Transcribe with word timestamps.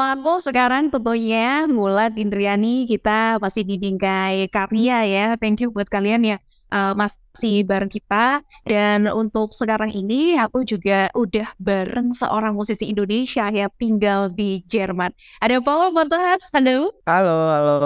sama 0.00 0.16
aku 0.16 0.40
sekarang 0.40 0.88
tentunya 0.88 1.68
Mulat 1.68 2.16
Indriani 2.16 2.88
kita 2.88 3.36
masih 3.36 3.68
di 3.68 3.76
bingkai 3.76 4.48
karya 4.48 5.04
ya. 5.04 5.26
Thank 5.36 5.60
you 5.60 5.68
buat 5.76 5.92
kalian 5.92 6.24
ya 6.24 6.36
uh, 6.72 6.96
masih 6.96 7.68
bareng 7.68 7.92
kita 7.92 8.40
dan 8.64 9.12
untuk 9.12 9.52
sekarang 9.52 9.92
ini 9.92 10.40
aku 10.40 10.64
juga 10.64 11.12
udah 11.12 11.52
bareng 11.60 12.16
seorang 12.16 12.56
musisi 12.56 12.88
Indonesia 12.88 13.52
ya 13.52 13.68
tinggal 13.76 14.32
di 14.32 14.64
Jerman. 14.64 15.12
Ada 15.36 15.60
Paul 15.60 15.92
Montohas, 15.92 16.48
halo. 16.48 16.96
Halo, 17.04 17.36
halo. 17.52 17.76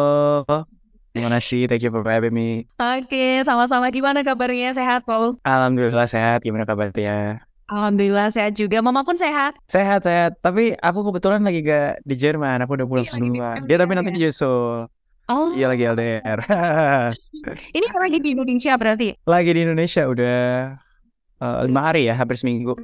Gimana 1.19 1.43
sih? 1.43 1.67
Thank 1.67 1.83
you 1.83 1.91
for 1.91 2.07
having 2.07 2.31
me. 2.31 2.71
Oke, 2.79 3.43
sama-sama. 3.43 3.91
Gimana 3.91 4.23
kabarnya? 4.23 4.71
Sehat, 4.71 5.03
Paul? 5.03 5.35
Alhamdulillah 5.43 6.07
sehat. 6.07 6.47
Gimana 6.47 6.63
kabarnya? 6.63 7.43
Alhamdulillah 7.65 8.29
sehat 8.29 8.53
juga. 8.55 8.81
Mama 8.81 9.01
pun 9.03 9.17
sehat. 9.17 9.57
Sehat, 9.67 10.05
sehat. 10.05 10.37
Tapi 10.39 10.77
aku 10.77 11.01
kebetulan 11.09 11.41
lagi 11.41 11.65
gak 11.65 12.05
di 12.05 12.15
Jerman. 12.15 12.61
Aku 12.63 12.77
udah 12.77 12.85
pulang 12.85 13.07
Iya, 13.09 13.17
duluan. 13.17 13.57
Dia 13.65 13.77
tapi 13.81 13.93
nanti 13.95 14.13
ya? 14.13 14.29
nyusul. 14.29 14.87
Oh, 15.25 15.49
Iya 15.57 15.73
lagi 15.73 15.85
LDR. 15.89 16.39
ini 17.77 17.87
kan 17.89 18.01
lagi 18.01 18.19
di 18.21 18.37
Indonesia 18.37 18.77
berarti? 18.77 19.17
lagi 19.25 19.51
di 19.51 19.61
Indonesia 19.65 20.05
udah 20.05 20.37
lima 21.65 21.81
hari 21.81 22.09
ya, 22.09 22.17
hampir 22.17 22.37
seminggu. 22.37 22.77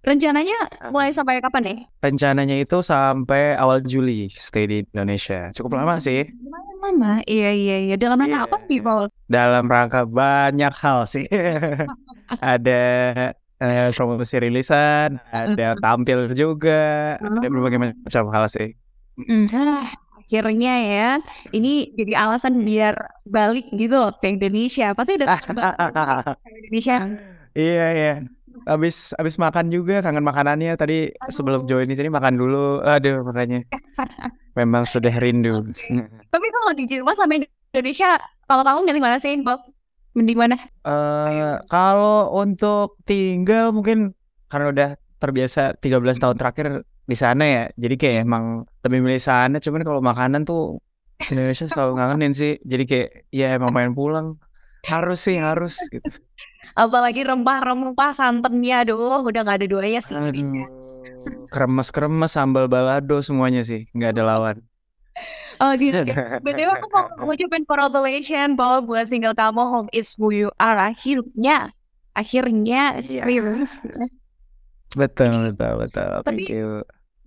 Rencananya 0.00 0.56
mulai 0.88 1.12
sampai 1.12 1.44
kapan 1.44 1.60
nih? 1.60 1.78
Rencananya 2.00 2.56
itu 2.56 2.80
sampai 2.80 3.52
awal 3.52 3.84
Juli 3.84 4.32
stay 4.32 4.64
di 4.64 4.76
Indonesia. 4.88 5.52
Cukup 5.52 5.76
lama 5.76 6.00
sih. 6.00 6.24
Lumayan 6.32 6.76
lama. 6.80 7.12
Iya, 7.28 7.52
iya, 7.52 7.76
iya. 7.84 7.94
Dalam 8.00 8.16
rangka 8.16 8.40
Iya. 8.40 8.48
apa 8.48 8.56
nih, 8.64 8.80
Paul? 8.80 9.04
Dalam 9.28 9.64
rangka 9.68 10.08
banyak 10.08 10.72
hal 10.72 11.04
sih. 11.04 11.28
ada 12.40 12.80
eh, 13.60 13.92
promosi 13.92 14.36
rilisan, 14.40 15.20
ada 15.30 15.76
tampil 15.78 16.32
juga, 16.32 17.16
ada 17.20 17.46
berbagai 17.46 17.78
macam 17.80 18.24
hal 18.32 18.44
sih. 18.48 18.72
Hmm, 19.20 19.44
ah, 19.52 19.86
akhirnya 20.16 20.74
ya, 20.80 21.08
ini 21.52 21.92
jadi 21.92 22.16
alasan 22.16 22.64
biar 22.64 22.96
balik 23.28 23.68
gitu 23.76 24.00
loh 24.00 24.16
ke 24.16 24.32
Indonesia. 24.32 24.96
Pasti 24.96 25.20
udah 25.20 25.28
kangen 25.28 25.54
banget 25.60 25.76
ke 26.40 26.48
Indonesia. 26.64 26.96
Iya 27.52 27.86
iya. 27.92 28.14
Habis 28.68 29.16
habis 29.16 29.40
makan 29.40 29.72
juga 29.72 30.04
kangen 30.04 30.22
makanannya 30.22 30.76
tadi 30.76 31.10
sebelum 31.32 31.64
Aduh. 31.64 31.80
join 31.80 31.88
di 31.88 31.96
sini 31.96 32.12
makan 32.12 32.36
dulu. 32.36 32.84
Aduh 32.84 33.24
makanya 33.24 33.64
memang 34.54 34.84
sudah 34.86 35.12
rindu. 35.18 35.64
Tapi 36.34 36.46
kalau 36.52 36.72
di 36.76 36.84
Jerman 36.86 37.14
sama 37.16 37.40
Indonesia, 37.40 38.20
kalau 38.46 38.62
kamu 38.62 38.86
milih 38.86 39.02
mana 39.02 39.18
sih, 39.18 39.34
Bob? 39.40 39.62
Mending 40.16 40.38
mana? 40.38 40.56
Eh 40.82 41.54
kalau 41.70 42.34
untuk 42.34 42.98
tinggal 43.06 43.70
mungkin 43.70 44.12
karena 44.50 44.66
udah 44.74 44.90
terbiasa 45.22 45.78
13 45.78 46.18
tahun 46.18 46.36
terakhir 46.36 46.82
di 47.06 47.16
sana 47.18 47.44
ya. 47.46 47.64
Jadi 47.78 47.94
kayak 47.94 48.16
emang 48.26 48.66
lebih 48.82 48.98
milih 49.06 49.22
sana. 49.22 49.62
Cuman 49.62 49.86
kalau 49.86 50.02
makanan 50.02 50.42
tuh 50.42 50.82
Indonesia 51.30 51.70
selalu 51.70 52.00
ngangenin 52.00 52.32
sih. 52.34 52.52
Jadi 52.66 52.84
kayak 52.88 53.08
ya 53.30 53.54
emang 53.54 53.70
pengen 53.70 53.94
pulang. 53.94 54.26
Harus 54.88 55.28
sih 55.28 55.36
harus 55.36 55.76
gitu. 55.92 56.08
Apalagi 56.72 57.24
rempah-rempah 57.24 58.12
santannya, 58.16 58.84
aduh, 58.84 59.20
udah 59.24 59.40
gak 59.44 59.60
ada 59.60 59.66
duanya 59.68 60.00
sih. 60.00 60.16
Aduh. 60.16 60.64
Kremes-kremes 61.50 62.32
sambal 62.32 62.70
balado 62.70 63.18
semuanya 63.20 63.66
sih 63.66 63.90
nggak 63.90 64.10
ada 64.16 64.22
lawan. 64.22 64.56
Oh 65.62 65.72
gitu. 65.76 66.00
BTW 66.40 66.70
aku 66.72 66.86
mau 66.88 67.04
ngucapin 67.28 67.62
congratulations 67.68 68.56
bahwa 68.56 68.80
buat 68.80 69.04
single 69.04 69.36
kamu 69.36 69.60
Home 69.60 69.90
Is 69.92 70.16
Who 70.16 70.32
You 70.32 70.48
Are 70.56 70.80
akhirnya 70.80 71.68
akhirnya 72.16 72.96
Iya. 73.04 73.22
rilis. 73.28 73.76
Betul 74.96 75.52
betul 75.54 75.72
betul. 75.86 76.08
Tapi-. 76.26 76.48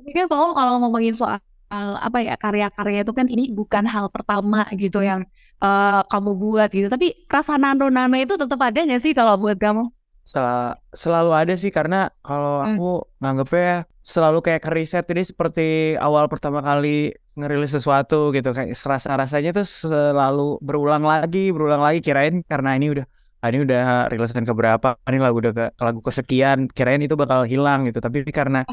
Tapi 0.02 0.10
kan 0.12 0.26
Paul 0.28 0.52
kalau 0.52 0.82
ngomongin 0.84 1.16
soal 1.16 1.40
apa 1.74 2.22
ya 2.22 2.38
karya-karya 2.38 3.02
itu 3.02 3.14
kan 3.18 3.26
ini 3.26 3.50
bukan 3.50 3.90
hal 3.90 4.06
pertama 4.14 4.66
gitu 4.78 5.02
yang 5.02 5.26
eh, 5.64 6.02
kamu 6.12 6.32
buat 6.38 6.70
gitu. 6.70 6.90
Tapi 6.90 7.26
rasa 7.30 7.56
nano-nano 7.58 8.14
itu 8.20 8.34
tetap 8.36 8.60
ada 8.62 8.78
nggak 8.82 9.02
sih 9.02 9.14
kalau 9.14 9.38
buat 9.40 9.58
kamu? 9.58 9.88
Sel- 10.24 10.76
selalu 10.96 11.32
ada 11.36 11.54
sih 11.60 11.72
karena 11.72 12.08
kalau 12.24 12.64
Hmm. 12.64 12.76
aku 12.76 12.90
nganggepnya 13.20 13.84
selalu 14.04 14.40
kayak 14.40 14.62
keriset 14.64 15.04
ini 15.12 15.24
seperti 15.24 15.96
awal 16.00 16.28
pertama 16.32 16.60
kali 16.64 17.12
ngerilis 17.34 17.72
sesuatu 17.74 18.30
gitu 18.36 18.54
kayak 18.54 18.78
rasa 18.78 19.18
rasanya 19.18 19.52
tuh 19.58 19.66
selalu 19.66 20.62
berulang 20.62 21.04
lagi 21.04 21.50
berulang 21.50 21.82
lagi. 21.82 22.00
Kirain 22.06 22.46
karena 22.46 22.78
ini 22.78 22.94
udah 22.94 23.06
ah, 23.42 23.48
ini 23.50 23.60
udah 23.66 24.08
rilisan 24.12 24.46
keberapa 24.46 24.96
ini 25.10 25.18
lagu 25.20 25.38
udah 25.42 25.54
ke 25.58 25.66
lagu 25.82 26.00
kesekian 26.00 26.70
kirain 26.70 27.02
itu 27.02 27.16
bakal 27.18 27.44
hilang 27.44 27.90
gitu. 27.90 28.00
Tapi 28.00 28.24
karena 28.30 28.64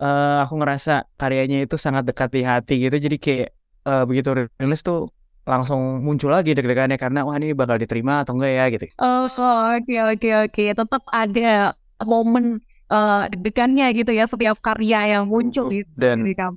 eh, 0.00 0.36
aku 0.44 0.54
ngerasa 0.60 1.08
karyanya 1.16 1.64
itu 1.64 1.76
sangat 1.80 2.04
dekat 2.04 2.28
di 2.32 2.42
hati 2.44 2.74
gitu 2.84 2.96
jadi 3.00 3.16
kayak 3.16 3.48
eh, 3.88 4.04
begitu 4.04 4.28
rilis 4.60 4.82
tuh 4.84 5.08
langsung 5.46 6.02
muncul 6.02 6.34
lagi 6.34 6.58
deg-degannya 6.58 6.98
karena 6.98 7.22
wah 7.22 7.38
ini 7.38 7.54
bakal 7.54 7.78
diterima 7.78 8.26
atau 8.26 8.34
enggak 8.34 8.52
ya? 8.52 8.64
gitu. 8.74 8.84
Oh, 8.98 9.24
oke 9.78 9.94
oke 9.94 10.28
oke. 10.50 10.64
Tetap 10.74 11.02
ada 11.14 11.78
momen 12.02 12.58
eh, 12.90 13.22
deg-degannya 13.30 13.86
gitu 13.94 14.10
ya 14.10 14.26
setiap 14.26 14.58
karya 14.58 15.16
yang 15.18 15.24
muncul 15.30 15.70
gitu 15.70 15.86
dan 15.94 16.26
dari 16.26 16.34
kamu. 16.34 16.54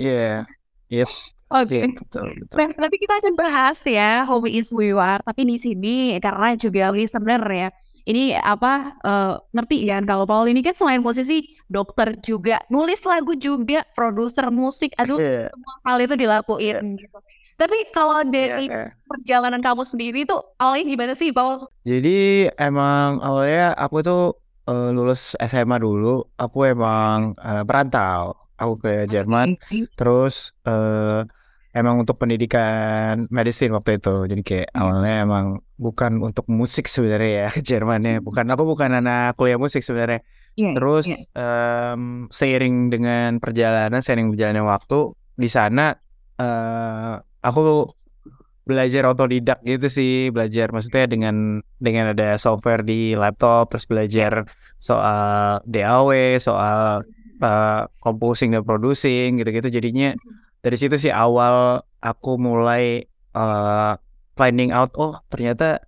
Iya 0.90 1.06
yes 1.06 1.34
Oke. 1.50 1.82
iya 1.82 1.90
betul 1.90 2.30
betul 2.38 2.58
Nah, 2.62 2.70
nanti 2.78 2.98
kita 3.02 3.14
akan 3.18 3.34
bahas 3.34 3.82
ya 3.82 4.22
Home 4.30 4.46
is 4.54 4.70
Who 4.70 4.86
You 4.86 5.02
Are. 5.02 5.22
Tapi 5.26 5.50
di 5.50 5.58
sini 5.58 6.14
karena 6.22 6.54
juga 6.54 6.94
listener 6.94 7.42
ya. 7.50 7.70
Ini 8.06 8.38
apa 8.38 8.98
eh, 9.02 9.34
ngerti 9.54 9.86
kan 9.90 10.06
kalau 10.06 10.30
Paul 10.30 10.50
ini 10.50 10.62
kan 10.62 10.78
selain 10.78 11.02
posisi 11.02 11.46
dokter 11.66 12.18
juga 12.22 12.62
nulis 12.70 13.02
lagu 13.02 13.34
juga 13.34 13.82
produser 13.98 14.50
musik. 14.54 14.94
Aduh 15.02 15.18
Iya, 15.18 15.50
semua 15.50 15.74
hal 15.90 15.98
itu 16.06 16.16
dilakuin 16.18 16.98
gitu. 17.02 17.18
Tapi 17.60 17.78
kalau 17.92 18.24
dari 18.24 18.72
iya. 18.72 18.96
perjalanan 19.04 19.60
kamu 19.60 19.84
sendiri 19.84 20.24
tuh 20.24 20.40
awalnya 20.62 20.86
gimana 20.86 21.14
sih 21.18 21.34
Paul? 21.36 21.68
Jadi 21.84 22.48
emang 22.56 23.20
awalnya 23.20 23.76
aku 23.76 23.98
tuh 24.00 24.22
eh, 24.70 24.90
lulus 24.96 25.36
SMA 25.44 25.78
dulu, 25.82 26.24
aku 26.40 26.72
emang 26.72 27.36
eh, 27.42 27.64
merantau, 27.68 28.38
aku 28.60 28.76
ke 28.84 28.94
Jerman, 29.08 29.56
terus 29.96 30.54
eh, 30.68 31.24
emang 31.74 32.04
untuk 32.04 32.20
pendidikan 32.20 33.26
medicine 33.32 33.72
waktu 33.74 33.98
itu, 33.98 34.28
jadi 34.28 34.42
kayak 34.44 34.70
awalnya 34.76 35.16
emang 35.24 35.46
bukan 35.80 36.20
untuk 36.20 36.46
musik 36.52 36.92
sebenarnya 36.92 37.32
ya 37.32 37.48
ke 37.56 37.62
Jermannya, 37.70 38.20
bukan 38.20 38.46
aku 38.52 38.64
bukan 38.68 39.00
anak 39.00 39.40
kuliah 39.40 39.58
musik 39.58 39.82
sebenarnya. 39.82 40.22
Iya, 40.60 40.76
Terus 40.76 41.06
em, 41.40 42.28
seiring 42.28 42.92
dengan 42.92 43.40
perjalanan, 43.40 44.04
seiring 44.04 44.36
berjalannya 44.36 44.66
waktu 44.66 45.16
di 45.40 45.48
sana, 45.48 45.96
eh 46.36 47.16
aku 47.40 47.96
belajar 48.70 49.10
otodidak 49.10 49.66
gitu 49.66 49.90
sih, 49.90 50.30
belajar 50.30 50.70
maksudnya 50.70 51.10
dengan 51.10 51.36
dengan 51.82 52.14
ada 52.14 52.38
software 52.38 52.86
di 52.86 53.18
laptop, 53.18 53.74
terus 53.74 53.90
belajar 53.90 54.46
soal 54.78 55.66
DAW, 55.66 56.38
soal 56.38 57.02
eh, 57.40 57.84
composing 58.04 58.54
dan 58.56 58.64
producing 58.64 59.40
gitu-gitu. 59.40 59.68
Jadinya 59.72 60.14
dari 60.60 60.78
situ 60.80 60.96
sih 61.00 61.12
awal 61.12 61.80
aku 62.00 62.36
mulai 62.40 63.04
eh, 63.36 63.94
finding 64.36 64.72
out, 64.72 64.96
oh 64.96 65.20
ternyata 65.28 65.84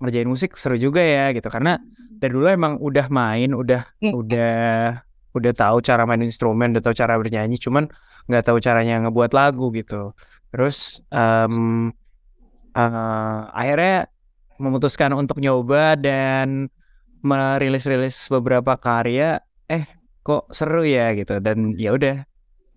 ngerjain 0.00 0.28
musik 0.28 0.56
seru 0.56 0.76
juga 0.80 1.00
ya 1.04 1.32
gitu. 1.36 1.48
Karena 1.52 1.76
dari 2.20 2.32
dulu 2.32 2.48
emang 2.48 2.76
udah 2.80 3.06
main, 3.12 3.52
udah 3.52 3.84
Iya. 4.00 4.12
udah 4.12 4.54
udah 5.30 5.52
tahu 5.54 5.78
cara 5.84 6.02
main 6.08 6.20
instrumen, 6.24 6.74
udah 6.74 6.82
tahu 6.84 6.94
cara 6.96 7.14
bernyanyi, 7.20 7.56
cuman 7.60 7.86
nggak 8.26 8.44
tahu 8.50 8.58
caranya 8.60 9.04
ngebuat 9.06 9.32
lagu 9.36 9.70
gitu. 9.72 10.12
Terus 10.50 11.00
em, 11.12 11.88
eh, 12.74 13.40
akhirnya 13.54 14.08
memutuskan 14.60 15.12
untuk 15.16 15.40
nyoba 15.40 15.96
dan 15.96 16.68
merilis-rilis 17.24 18.28
beberapa 18.32 18.76
karya. 18.76 19.40
Eh, 19.68 19.84
kok 20.22 20.48
seru 20.52 20.84
ya 20.84 21.12
gitu. 21.16 21.38
Dan 21.40 21.72
ya 21.76 21.92
udah, 21.96 22.24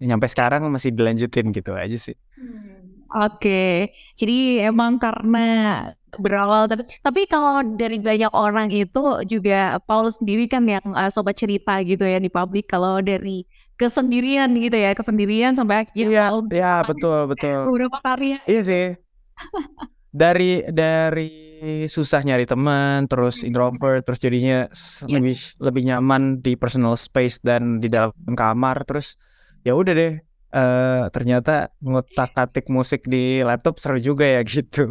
nyampe 0.03 0.27
sekarang 0.27 0.67
masih 0.67 0.91
dilanjutin 0.91 1.51
gitu 1.55 1.71
aja 1.75 1.95
sih. 1.95 2.15
Oke, 3.13 3.93
jadi 4.17 4.67
emang 4.73 4.97
karena 4.97 5.45
berawal 6.17 6.69
tapi 6.69 6.85
tapi 7.01 7.21
kalau 7.25 7.61
dari 7.77 7.97
banyak 7.97 8.29
orang 8.33 8.69
itu 8.69 9.01
juga 9.25 9.81
Paul 9.85 10.13
sendiri 10.13 10.45
kan 10.45 10.65
yang 10.65 10.85
uh, 10.93 11.09
sobat 11.09 11.37
cerita 11.37 11.81
gitu 11.81 12.05
ya 12.05 12.21
di 12.21 12.29
publik 12.29 12.69
kalau 12.69 13.01
dari 13.01 13.45
kesendirian 13.77 14.53
gitu 14.53 14.77
ya 14.77 14.93
kesendirian 14.93 15.57
sampai 15.57 15.85
akhirnya 15.85 16.09
Iya, 16.09 16.25
Paul 16.29 16.41
ya 16.53 16.73
betul 16.85 17.19
betul. 17.29 17.59
beberapa 17.69 17.97
karya 18.01 18.37
Iya 18.45 18.61
sih. 18.61 18.85
Dari 20.13 20.61
dari 20.69 21.52
susah 21.88 22.21
nyari 22.21 22.44
teman, 22.44 23.07
terus 23.07 23.42
introvert, 23.42 24.04
terus 24.04 24.19
jadinya 24.19 24.68
Iya. 24.68 25.07
lebih 25.10 25.38
lebih 25.60 25.83
nyaman 25.88 26.21
di 26.39 26.54
personal 26.54 26.95
space 26.95 27.39
dan 27.39 27.80
di 27.80 27.88
dalam 27.88 28.12
kamar, 28.33 28.83
terus 28.83 29.15
ya 29.62 29.74
udah 29.74 29.94
deh. 29.94 30.13
eh 30.54 31.10
ternyata 31.10 31.74
ngotak-atik 31.81 32.69
musik 32.69 33.10
di 33.10 33.42
laptop 33.42 33.81
seru 33.81 33.98
juga 33.98 34.21
ya 34.21 34.45
gitu. 34.54 34.86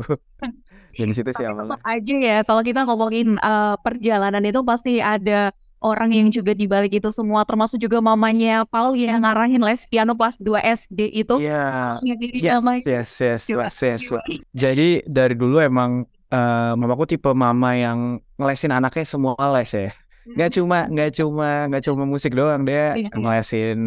Dari 0.93 1.15
situ 1.15 1.31
sih 1.31 1.47
awalnya. 1.47 1.79
aja 1.87 2.15
ya 2.19 2.39
kalau 2.43 2.61
kita 2.61 2.83
ngomongin 2.83 3.39
uh, 3.39 3.79
perjalanan 3.79 4.43
itu 4.43 4.59
pasti 4.67 4.99
ada 4.99 5.55
orang 5.79 6.11
yang 6.11 6.29
juga 6.31 6.51
di 6.51 6.67
balik 6.67 6.99
itu 6.99 7.15
semua 7.15 7.47
termasuk 7.47 7.79
juga 7.79 8.03
mamanya 8.03 8.67
Paul 8.67 8.99
yang 8.99 9.23
ngarahin 9.23 9.63
les 9.63 9.87
piano 9.87 10.19
kelas 10.19 10.39
2 10.39 10.51
SD 10.63 11.01
itu. 11.15 11.39
Iya. 11.39 12.03
jadi 12.03 12.27
Yes, 12.35 12.63
yes, 12.83 13.11
yes, 13.19 13.43
yes, 13.47 13.77
yes. 13.83 14.01
gila. 14.03 14.23
Jadi 14.51 14.89
dari 15.07 15.35
dulu 15.39 15.63
emang 15.63 16.11
eh, 16.33 16.73
mamaku 16.81 17.05
tipe 17.07 17.31
mama 17.37 17.77
yang 17.77 17.99
ngelesin 18.41 18.73
anaknya 18.73 19.05
semua 19.05 19.37
les 19.53 19.69
ya. 19.71 19.93
Nggak 20.23 20.51
cuma 20.57 20.79
nggak 20.89 21.11
cuma 21.19 21.49
nggak 21.69 21.83
cuma 21.85 22.03
musik 22.07 22.33
doang 22.33 22.63
dia 22.65 22.95
Iya, 22.97 23.07
iya. 23.07 23.09
ngelesin 23.13 23.79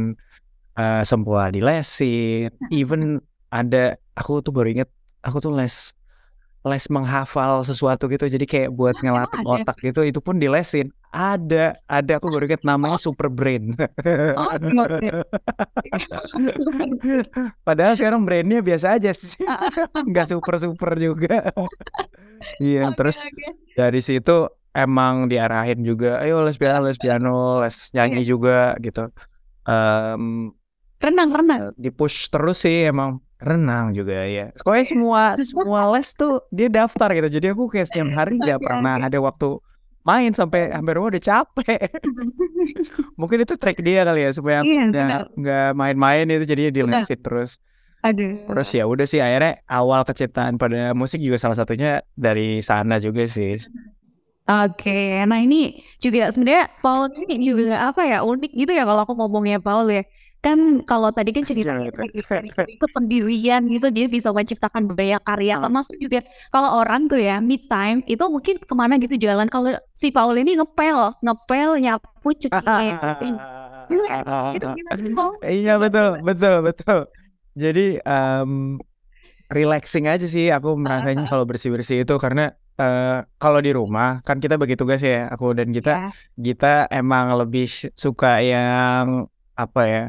eh, 0.78 1.04
semua 1.08 1.50
dilesin. 1.50 2.54
Even 2.70 3.20
ada 3.50 3.96
aku 4.14 4.44
tuh 4.46 4.52
baru 4.52 4.68
inget 4.72 4.90
aku 5.24 5.42
tuh 5.42 5.52
les 5.56 5.96
les 6.66 6.86
menghafal 6.90 7.62
sesuatu 7.62 8.10
gitu. 8.10 8.26
Jadi 8.26 8.44
kayak 8.44 8.74
buat 8.74 8.98
ngelatih 8.98 9.46
ada? 9.46 9.50
otak 9.62 9.78
gitu 9.80 10.02
itu 10.02 10.18
pun 10.18 10.36
dilesin. 10.36 10.90
Ada, 11.10 11.80
ada 11.88 12.20
aku 12.20 12.28
baru 12.28 12.44
inget 12.44 12.66
namanya 12.66 13.00
Super 13.00 13.32
Brain. 13.32 13.72
Oh? 14.36 14.52
Padahal 17.64 17.94
sekarang 17.96 18.22
brandnya 18.26 18.60
biasa 18.60 19.00
aja 19.00 19.12
sih, 19.16 19.40
nggak 20.12 20.28
super 20.28 20.60
super 20.60 20.92
juga. 21.00 21.50
Iya, 22.60 22.92
Oke, 22.92 22.96
terus 23.00 23.18
oke. 23.24 23.48
dari 23.74 24.02
situ 24.04 24.52
emang 24.72 25.32
diarahin 25.32 25.82
juga, 25.82 26.20
ayo 26.20 26.44
les 26.44 26.60
piano, 26.60 26.84
les 26.84 27.00
piano, 27.00 27.64
les 27.64 27.76
nyanyi 27.96 28.22
Iya. 28.22 28.28
juga 28.28 28.60
gitu. 28.84 29.08
Em, 29.66 30.52
renang 31.00 31.30
renang. 31.32 31.60
eh, 31.60 31.72
di 31.76 31.90
push 31.90 32.28
terus 32.28 32.62
sih 32.62 32.86
emang 32.86 33.18
renang 33.42 33.92
juga 33.92 34.26
ya. 34.26 34.52
Pokoknya 34.56 34.86
semua 34.88 35.22
semua 35.40 35.82
les 35.96 36.10
tuh 36.16 36.44
dia 36.50 36.68
daftar 36.72 37.10
gitu. 37.14 37.30
Jadi 37.40 37.48
aku 37.52 37.68
kayak 37.68 37.88
setiap 37.92 38.10
hari 38.16 38.40
nggak 38.40 38.60
Oke, 38.60 38.66
pernah 38.68 38.96
ada 39.00 39.18
waktu 39.20 39.60
main 40.06 40.32
sampai 40.32 40.70
hampir 40.72 40.96
udah 40.96 41.22
capek. 41.22 41.90
Mungkin 43.20 43.38
itu 43.44 43.54
trik 43.58 43.82
dia 43.82 44.06
kali 44.06 44.22
ya 44.24 44.32
supaya 44.32 44.62
Iya, 44.62 45.28
nggak 45.34 45.68
main-main 45.74 46.26
itu 46.30 46.46
jadinya 46.46 46.72
dilesin 46.72 47.20
terus. 47.20 47.58
Aduh. 48.06 48.38
Terus 48.46 48.70
ya 48.70 48.86
udah 48.86 49.06
sih 49.10 49.18
akhirnya 49.18 49.66
awal 49.66 50.06
kecintaan 50.06 50.62
pada 50.62 50.94
musik 50.94 51.18
juga 51.26 51.42
salah 51.42 51.58
satunya 51.58 52.06
dari 52.14 52.62
sana 52.62 53.02
juga 53.02 53.26
sih. 53.26 53.58
Oke, 54.46 55.26
nah 55.26 55.42
ini 55.42 55.82
juga 55.98 56.30
sebenarnya 56.30 56.70
Paul 56.78 57.10
ini 57.18 57.42
juga 57.42 57.90
apa 57.90 58.06
ya 58.06 58.22
unik 58.22 58.54
gitu 58.54 58.72
ya 58.78 58.86
kalau 58.86 59.02
aku 59.02 59.18
ngomongnya 59.18 59.58
Paul 59.58 59.90
ya. 59.90 60.06
Kan 60.46 60.86
kalau 60.86 61.10
tadi 61.10 61.34
kan 61.34 61.42
cerita 61.42 61.74
Jangan 61.74 61.90
itu. 61.90 62.86
pendirian 62.94 63.66
gitu 63.66 63.90
dia 63.90 64.06
bisa 64.06 64.30
menciptakan 64.30 64.94
banyak 64.94 65.18
karya 65.26 65.58
termasuk 65.58 65.98
juga 65.98 66.22
kalau 66.54 66.86
orang 66.86 67.10
tuh 67.10 67.18
ya 67.18 67.42
mid 67.42 67.66
time 67.66 68.06
itu 68.06 68.22
mungkin 68.30 68.62
ke 68.62 68.74
mana 68.78 69.02
gitu 69.02 69.18
jalan. 69.18 69.50
Kalau 69.50 69.74
si 69.98 70.14
Paul 70.14 70.38
ini 70.38 70.54
ngepel 70.54 71.18
ngepel 71.26 71.82
nyapu 71.82 72.30
cuci? 72.30 72.54
Iya 75.42 75.82
betul 75.82 76.22
betul 76.22 76.56
betul. 76.62 77.00
Jadi 77.58 77.98
em, 78.06 78.78
relaxing 79.50 80.06
aja 80.06 80.30
sih 80.30 80.54
aku 80.54 80.78
merasanya 80.78 81.26
kalau 81.26 81.50
bersih 81.50 81.74
bersih 81.74 82.06
itu. 82.06 82.14
Karena 82.22 82.54
eh, 82.78 83.26
kalau 83.42 83.58
di 83.66 83.74
rumah 83.74 84.22
kan 84.22 84.38
kita 84.38 84.62
bagi 84.62 84.78
tugas 84.78 85.02
ya 85.02 85.26
aku 85.26 85.58
dan 85.58 85.74
kita. 85.74 85.90
Ya. 85.90 86.10
kita 86.38 86.86
emang 86.94 87.34
lebih 87.34 87.66
suka 87.98 88.46
yang 88.46 89.26
apa 89.58 89.82
ya 89.90 90.06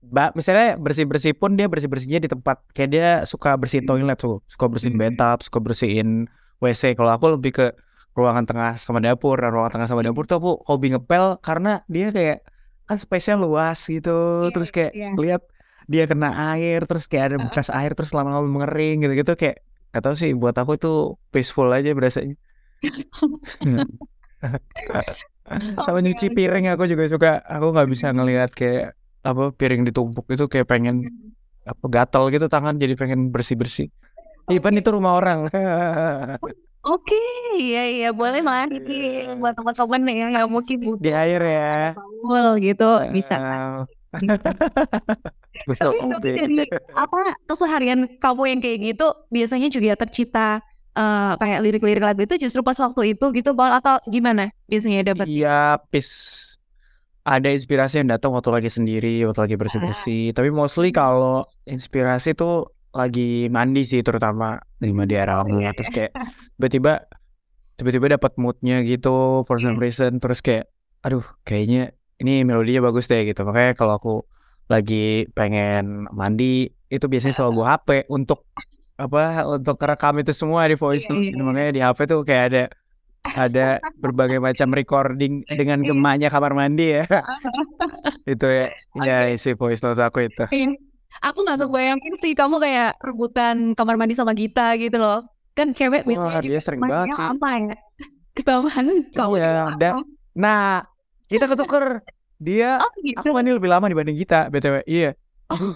Mbak, 0.00 0.32
misalnya 0.32 0.80
bersih-bersih 0.80 1.36
pun 1.36 1.60
dia 1.60 1.68
bersih-bersihnya 1.68 2.24
di 2.24 2.28
tempat 2.32 2.64
kayak 2.72 2.88
dia 2.88 3.08
suka 3.28 3.52
bersihin 3.60 3.84
toilet 3.84 4.16
tuh, 4.16 4.40
suka 4.48 4.64
bersihin 4.72 4.96
Hmm. 4.96 5.02
bathtub, 5.02 5.44
suka 5.44 5.58
bersihin 5.60 6.08
WC. 6.56 6.96
Kalau 6.96 7.12
aku 7.12 7.36
lebih 7.36 7.52
ke 7.52 7.66
ruangan 8.16 8.48
tengah 8.48 8.80
sama 8.80 8.98
dapur, 9.04 9.36
dan 9.36 9.52
ruangan 9.52 9.72
tengah 9.76 9.88
sama 9.92 10.00
dapur 10.00 10.24
tuh 10.24 10.40
aku 10.40 10.50
hobi 10.64 10.96
ngepel 10.96 11.36
karena 11.44 11.84
dia 11.92 12.08
kayak 12.16 12.40
kan 12.88 12.96
space-nya 12.96 13.36
luas 13.36 13.78
gitu, 13.86 14.48
Iya, 14.48 14.52
terus 14.56 14.68
kayak 14.72 14.92
iya. 14.96 15.08
lihat 15.20 15.42
dia 15.84 16.04
kena 16.10 16.28
air, 16.56 16.80
terus 16.88 17.04
kayak 17.04 17.24
ada 17.34 17.38
bekas 17.44 17.68
air, 17.68 17.92
terus 17.92 18.10
lama-lama 18.16 18.48
mengering 18.48 19.04
gitu-gitu 19.04 19.32
kayak 19.36 19.56
gak 19.92 20.02
tau 20.06 20.14
sih 20.16 20.32
buat 20.32 20.56
aku 20.56 20.80
itu 20.80 20.88
peaceful 21.32 21.68
aja 21.76 21.92
berasanya. 21.92 22.34
Sama 25.86 25.98
nyuci 26.04 26.30
piring 26.32 26.70
aku 26.72 26.84
juga 26.90 27.04
suka. 27.10 27.28
Aku 27.44 27.74
nggak 27.74 27.88
bisa 27.90 28.06
ngelihat 28.14 28.50
kayak 28.54 28.94
apa 29.20 29.52
piring 29.52 29.84
ditumpuk 29.84 30.26
itu 30.32 30.44
kayak 30.48 30.68
pengen 30.68 31.08
apa 31.64 31.84
gatal 31.92 32.32
gitu 32.32 32.48
tangan 32.48 32.76
jadi 32.80 32.96
pengen 32.96 33.28
bersih 33.28 33.56
bersih. 33.56 33.88
Even 34.50 34.80
itu 34.80 34.90
rumah 34.90 35.20
orang. 35.20 35.46
Oke, 36.80 37.20
iya 37.60 37.84
iya 37.92 38.08
boleh 38.08 38.40
ini 38.40 39.36
buat 39.36 39.52
teman-teman 39.52 40.00
yang 40.08 40.32
nggak 40.32 40.48
mungkin 40.48 40.76
butuh 40.80 41.04
Di 41.04 41.12
air 41.12 41.42
ya. 41.44 41.92
Paul 41.92 42.56
gitu 42.56 42.88
bisa 43.12 43.36
kan. 43.36 43.84
Betul. 45.68 45.92
Tapi 45.92 45.96
tapi 46.08 46.28
dari 46.40 46.58
apa 46.96 47.36
keseharian 47.44 48.16
kamu 48.16 48.42
yang 48.56 48.60
kayak 48.64 48.78
gitu 48.80 49.06
biasanya 49.28 49.68
juga 49.68 49.92
tercipta 50.00 50.64
eh, 50.96 51.32
kayak 51.36 51.60
lirik-lirik 51.60 52.00
lagu 52.00 52.24
itu 52.24 52.48
justru 52.48 52.64
pas 52.64 52.80
waktu 52.80 53.12
itu 53.12 53.24
gitu 53.36 53.52
Paul 53.52 53.76
atau 53.76 54.00
gimana 54.08 54.48
biasanya 54.64 55.12
dapat? 55.12 55.28
Iya, 55.28 55.84
peace. 55.92 56.49
Ada 57.20 57.52
inspirasi 57.52 58.00
yang 58.00 58.08
datang 58.08 58.32
waktu 58.32 58.48
lagi 58.48 58.70
sendiri, 58.72 59.28
waktu 59.28 59.40
lagi 59.44 59.56
bersih-bersih. 59.60 60.32
Tapi 60.32 60.48
mostly 60.48 60.88
kalau 60.90 61.44
inspirasi 61.68 62.32
tuh 62.32 62.72
lagi 62.90 63.46
mandi 63.52 63.86
sih 63.86 64.02
terutama 64.02 64.58
di 64.80 64.90
mandi 64.90 65.14
air 65.14 65.30
hangat 65.30 65.78
terus 65.78 65.90
kayak 65.94 66.12
tiba-tiba 66.58 67.06
tiba-tiba 67.78 68.18
dapat 68.18 68.34
moodnya 68.40 68.82
gitu 68.82 69.44
for 69.44 69.60
some 69.60 69.76
reason. 69.76 70.16
Terus 70.18 70.40
kayak 70.40 70.72
aduh 71.04 71.24
kayaknya 71.44 71.92
ini 72.20 72.44
melodinya 72.44 72.88
bagus 72.88 73.08
deh 73.08 73.24
gitu. 73.28 73.44
Makanya 73.44 73.72
kalau 73.76 73.94
aku 74.00 74.14
lagi 74.70 75.26
pengen 75.34 76.06
mandi 76.14 76.70
itu 76.88 77.06
biasanya 77.06 77.34
selalu 77.36 77.52
gua 77.62 77.66
HP 77.78 77.88
untuk 78.08 78.46
apa 79.00 79.48
untuk 79.48 79.80
rekam 79.80 80.20
itu 80.20 80.36
semua 80.36 80.68
di 80.68 80.76
voice 80.76 81.08
Iya, 81.08 81.16
notes 81.16 81.32
iya, 81.32 81.40
makanya 81.40 81.70
di 81.72 81.80
HP 81.80 81.98
tuh 82.04 82.20
kayak 82.20 82.44
ada 82.52 82.62
ada 83.22 83.78
berbagai 83.96 84.40
macam 84.40 84.68
recording 84.72 85.44
dengan 85.46 85.80
gemanya 85.80 86.28
kamar 86.28 86.56
mandi 86.56 86.96
ya 86.96 87.04
itu 88.32 88.46
ya 88.48 88.66
ya 88.96 89.16
isi 89.28 89.52
voice 89.54 89.80
note 89.80 90.00
aku 90.00 90.24
itu 90.26 90.44
Iya. 90.50 90.76
Aku 91.20 91.42
nggak 91.42 91.66
kebayangin 91.66 92.14
sih 92.22 92.32
kamu 92.32 92.62
kayak 92.62 92.96
rebutan 93.02 93.74
kamar 93.74 93.98
mandi 93.98 94.14
sama 94.14 94.30
Gita 94.30 94.78
gitu 94.78 94.94
loh. 94.94 95.26
Kan 95.52 95.74
cewek 95.74 96.06
Wah, 96.06 96.38
dia 96.38 96.54
juga 96.54 96.60
sering 96.62 96.80
banget 96.80 97.12
sih. 97.12 97.26
apa 97.26 97.48
ya? 97.50 97.74
Ketahuan 98.30 98.84
kamu 99.10 99.34
Iya, 99.36 99.50
apa? 99.74 99.88
nah 100.32 100.86
kita 101.26 101.50
ketuker 101.50 102.06
dia 102.38 102.78
Oh 102.78 102.88
gitu. 103.02 103.18
aku 103.20 103.34
mandi 103.34 103.50
lebih 103.52 103.68
lama 103.68 103.90
dibanding 103.90 104.14
kita 104.16 104.48
btw 104.48 104.86
iya 104.86 105.18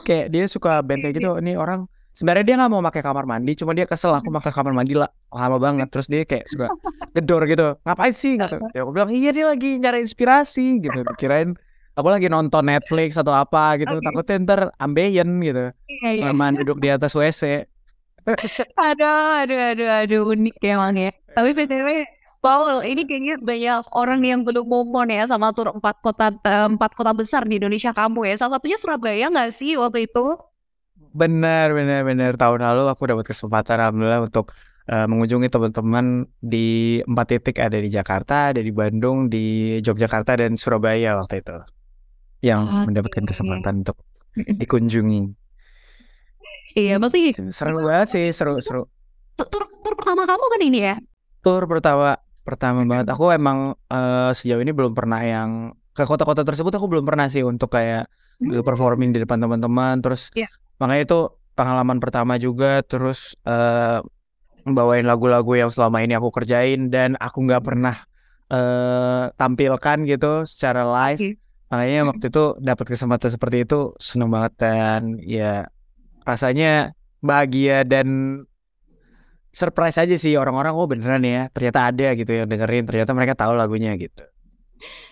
kayak 0.07 0.31
dia 0.31 0.47
suka 0.47 0.79
benteng 0.81 1.11
gitu 1.13 1.35
ini 1.43 1.59
orang 1.59 1.91
sebenarnya 2.15 2.45
dia 2.47 2.55
nggak 2.63 2.71
mau 2.71 2.81
pakai 2.81 3.03
kamar 3.03 3.25
mandi 3.27 3.53
cuma 3.59 3.75
dia 3.75 3.85
kesel 3.85 4.15
aku 4.15 4.31
pakai 4.31 4.53
kamar 4.55 4.73
mandi 4.73 4.95
lah 4.95 5.11
lama 5.35 5.59
banget 5.59 5.91
terus 5.91 6.07
dia 6.07 6.23
kayak 6.23 6.47
suka 6.47 6.71
gedor 7.19 7.43
gitu 7.51 7.75
ngapain 7.83 8.15
sih 8.15 8.39
gitu 8.39 8.57
ya 8.71 8.87
aku 8.87 8.91
bilang 8.95 9.11
iya 9.11 9.31
dia 9.35 9.51
lagi 9.51 9.77
nyari 9.83 10.01
inspirasi 10.07 10.79
gitu 10.79 11.03
kirain 11.19 11.59
aku 11.99 12.09
lagi 12.11 12.31
nonton 12.31 12.65
Netflix 12.65 13.19
atau 13.19 13.35
apa 13.35 13.79
gitu 13.83 13.99
Oke. 13.99 14.05
takutnya 14.07 14.37
ntar 14.47 14.61
ambeien 14.79 15.29
gitu 15.43 15.75
Iya, 15.85 16.33
iya. 16.33 16.49
duduk 16.59 16.79
di 16.83 16.89
atas 16.91 17.15
WC 17.15 17.67
Aduh, 18.25 19.45
aduh, 19.45 19.61
aduh, 19.77 19.89
aduh, 20.01 20.21
unik 20.33 20.57
ya 20.65 20.81
emang 20.81 20.97
ya. 20.97 21.13
Tapi 21.37 21.53
btw, 21.53 22.09
Paul, 22.41 22.81
ini 22.85 23.05
kayaknya 23.05 23.37
banyak 23.41 23.85
orang 23.93 24.21
yang 24.25 24.41
belum 24.49 24.65
move 24.65 24.93
on 24.97 25.13
ya 25.13 25.29
sama 25.29 25.53
tur 25.53 25.69
empat 25.73 26.01
kota 26.01 26.33
eh, 26.45 26.69
empat 26.73 26.97
kota 26.97 27.13
besar 27.13 27.45
di 27.45 27.61
Indonesia 27.61 27.93
kamu 27.93 28.33
ya. 28.33 28.35
Salah 28.41 28.57
satunya 28.57 28.81
Surabaya 28.81 29.29
nggak 29.29 29.53
sih 29.53 29.77
waktu 29.77 30.09
itu? 30.09 30.41
Benar, 31.15 31.71
benar, 31.71 32.03
benar. 32.03 32.33
Tahun 32.35 32.59
lalu 32.59 32.91
aku 32.91 33.07
dapat 33.07 33.23
kesempatan 33.31 33.79
alhamdulillah 33.79 34.27
untuk 34.27 34.51
eh, 34.91 35.07
mengunjungi 35.07 35.47
teman-teman 35.47 36.27
di 36.43 36.99
empat 37.07 37.27
titik 37.39 37.63
ada 37.63 37.79
di 37.79 37.87
Jakarta, 37.87 38.51
ada 38.51 38.59
di 38.59 38.75
Bandung, 38.75 39.31
di 39.31 39.79
Yogyakarta 39.79 40.43
dan 40.43 40.59
Surabaya 40.59 41.15
waktu 41.15 41.39
itu 41.41 41.55
yang 42.43 42.67
Oke. 42.67 42.91
mendapatkan 42.91 43.25
kesempatan 43.25 43.87
untuk 43.87 43.97
dikunjungi. 44.35 45.23
Iya, 46.75 46.99
pasti 46.99 47.31
Seru 47.55 47.79
banget 47.79 48.09
sih, 48.11 48.27
seru, 48.35 48.59
seru. 48.59 48.91
tur, 49.39 49.47
tur, 49.47 49.65
tur 49.87 49.95
pertama 49.95 50.27
kamu 50.27 50.45
kan 50.51 50.61
ini 50.61 50.79
ya? 50.83 50.95
Tur 51.39 51.63
pertama, 51.71 52.19
pertama 52.43 52.83
banget. 52.83 53.07
Aku 53.15 53.31
emang 53.31 53.79
eh, 53.87 54.31
sejauh 54.35 54.59
ini 54.59 54.75
belum 54.75 54.99
pernah 54.99 55.23
yang 55.23 55.79
ke 55.95 56.03
kota-kota 56.03 56.43
tersebut 56.43 56.75
aku 56.75 56.91
belum 56.91 57.07
pernah 57.07 57.31
sih 57.31 57.47
untuk 57.47 57.71
kayak 57.71 58.11
Hmm. 58.35 58.67
performing 58.67 59.15
di 59.15 59.23
depan 59.23 59.39
teman-teman. 59.39 60.03
Terus 60.03 60.35
Iya. 60.35 60.51
Makanya 60.81 61.03
itu 61.07 61.19
pengalaman 61.55 61.99
pertama 62.03 62.35
juga. 62.37 62.83
Terus 62.85 63.39
eh 63.47 64.01
bawain 64.65 65.05
lagu-lagu 65.05 65.53
yang 65.61 65.69
selama 65.69 66.01
ini 66.01 66.17
aku 66.17 66.33
kerjain 66.33 66.89
dan 66.89 67.21
aku 67.21 67.45
nggak 67.45 67.63
pernah 67.65 67.97
eh 68.53 69.25
tampilkan 69.37 70.05
gitu 70.09 70.45
secara 70.49 70.83
live. 70.85 71.21
Oke. 71.21 71.31
Makanya 71.73 71.99
Hmm. 72.05 72.11
waktu 72.15 72.25
itu 72.31 72.45
dapat 72.61 72.87
kesempatan 72.87 73.31
seperti 73.35 73.57
itu 73.67 73.97
seneng 73.99 74.31
banget 74.31 74.53
dan 74.61 75.19
ya 75.21 75.67
rasanya 76.23 76.95
bahagia 77.25 77.83
dan 77.89 78.09
surprise 79.55 79.97
aja 80.03 80.17
sih 80.19 80.35
orang-orang 80.35 80.75
oh 80.75 80.87
beneran 80.91 81.23
ya 81.25 81.47
ternyata 81.55 81.89
ada 81.91 82.09
gitu 82.19 82.33
yang 82.35 82.47
dengerin 82.51 82.85
ternyata 82.91 83.11
mereka 83.15 83.35
tahu 83.39 83.55
lagunya 83.55 83.95
gitu. 83.95 84.23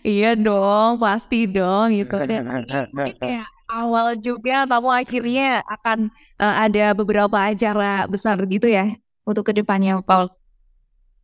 Iya 0.03 0.35
dong, 0.35 0.99
pasti 0.99 1.47
dong 1.47 1.95
gitu. 1.95 2.19
Kayak 2.19 3.47
awal 3.73 4.21
juga 4.21 4.69
kamu 4.69 4.91
akhirnya 4.93 5.65
akan 5.65 6.13
uh, 6.37 6.55
ada 6.69 6.93
beberapa 6.93 7.41
acara 7.41 8.05
besar 8.05 8.37
gitu 8.45 8.69
ya 8.69 8.93
untuk 9.25 9.49
ke 9.49 9.53
depannya, 9.57 10.05
Paul. 10.05 10.29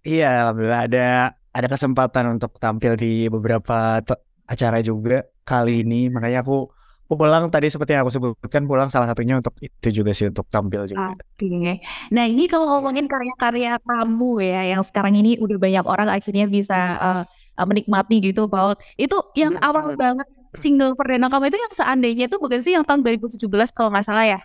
Iya, 0.07 0.49
alhamdulillah 0.49 0.83
ada 0.89 1.07
ada 1.53 1.67
kesempatan 1.69 2.39
untuk 2.39 2.57
tampil 2.57 2.97
di 2.97 3.27
beberapa 3.29 4.01
acara 4.49 4.79
juga 4.81 5.27
kali 5.45 5.85
ini. 5.85 6.09
Makanya 6.09 6.41
aku 6.41 6.71
pulang 7.09 7.49
tadi 7.49 7.73
seperti 7.73 7.97
yang 7.97 8.05
aku 8.05 8.13
sebutkan 8.13 8.69
pulang 8.69 8.93
salah 8.93 9.09
satunya 9.09 9.41
untuk 9.41 9.57
itu 9.65 9.89
juga 9.91 10.13
sih 10.13 10.29
untuk 10.29 10.45
tampil 10.53 10.85
juga. 10.87 11.17
Oke. 11.17 11.49
Okay. 11.49 11.81
Nah 12.13 12.25
ini 12.29 12.45
kalau 12.47 12.79
ngomongin 12.79 13.09
karya-karya 13.09 13.81
kamu 13.81 14.33
ya 14.45 14.63
yang 14.77 14.83
sekarang 14.85 15.17
ini 15.17 15.41
udah 15.41 15.57
banyak 15.57 15.85
orang 15.89 16.09
akhirnya 16.13 16.45
bisa 16.47 16.79
uh, 17.01 17.23
menikmati 17.65 18.21
gitu 18.23 18.47
Paul. 18.47 18.77
Itu 19.01 19.25
yang 19.35 19.57
iya, 19.57 19.67
awal 19.67 19.97
banget 19.97 20.29
single 20.55 20.97
perdana 20.97 21.29
kamu 21.29 21.53
itu 21.53 21.59
yang 21.61 21.75
seandainya 21.75 22.25
itu 22.31 22.37
bukan 22.41 22.61
sih 22.63 22.73
yang 22.77 22.85
tahun 22.87 23.05
2017 23.05 23.45
kalau 23.75 23.93
nggak 23.93 24.07
salah 24.07 24.25
ya? 24.25 24.41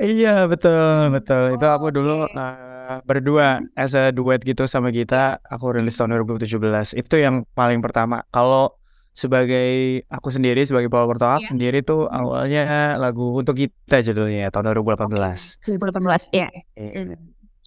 Iya 0.00 0.48
betul 0.48 1.12
betul. 1.12 1.58
Itu 1.58 1.66
aku 1.68 1.92
dulu 1.92 2.24
uh, 2.30 2.98
berdua 3.04 3.60
as 3.76 3.92
a 3.92 4.14
duet 4.14 4.40
gitu 4.40 4.64
sama 4.64 4.94
kita. 4.94 5.42
Aku 5.44 5.76
rilis 5.76 5.98
tahun 5.98 6.16
2017. 6.24 6.96
Itu 6.96 7.14
yang 7.20 7.44
paling 7.52 7.84
pertama. 7.84 8.24
Kalau 8.32 8.80
sebagai 9.10 10.00
aku 10.06 10.30
sendiri 10.30 10.62
sebagai 10.62 10.86
Paul 10.86 11.10
Bertoak 11.10 11.42
yeah. 11.42 11.50
sendiri 11.50 11.82
tuh 11.82 12.06
awalnya 12.06 12.94
lagu 12.96 13.34
untuk 13.34 13.58
kita 13.58 14.00
judulnya 14.06 14.48
tahun 14.54 14.72
2018. 14.72 15.66
2018 15.66 16.30
ya. 16.32 16.48
Yeah. 16.78 17.18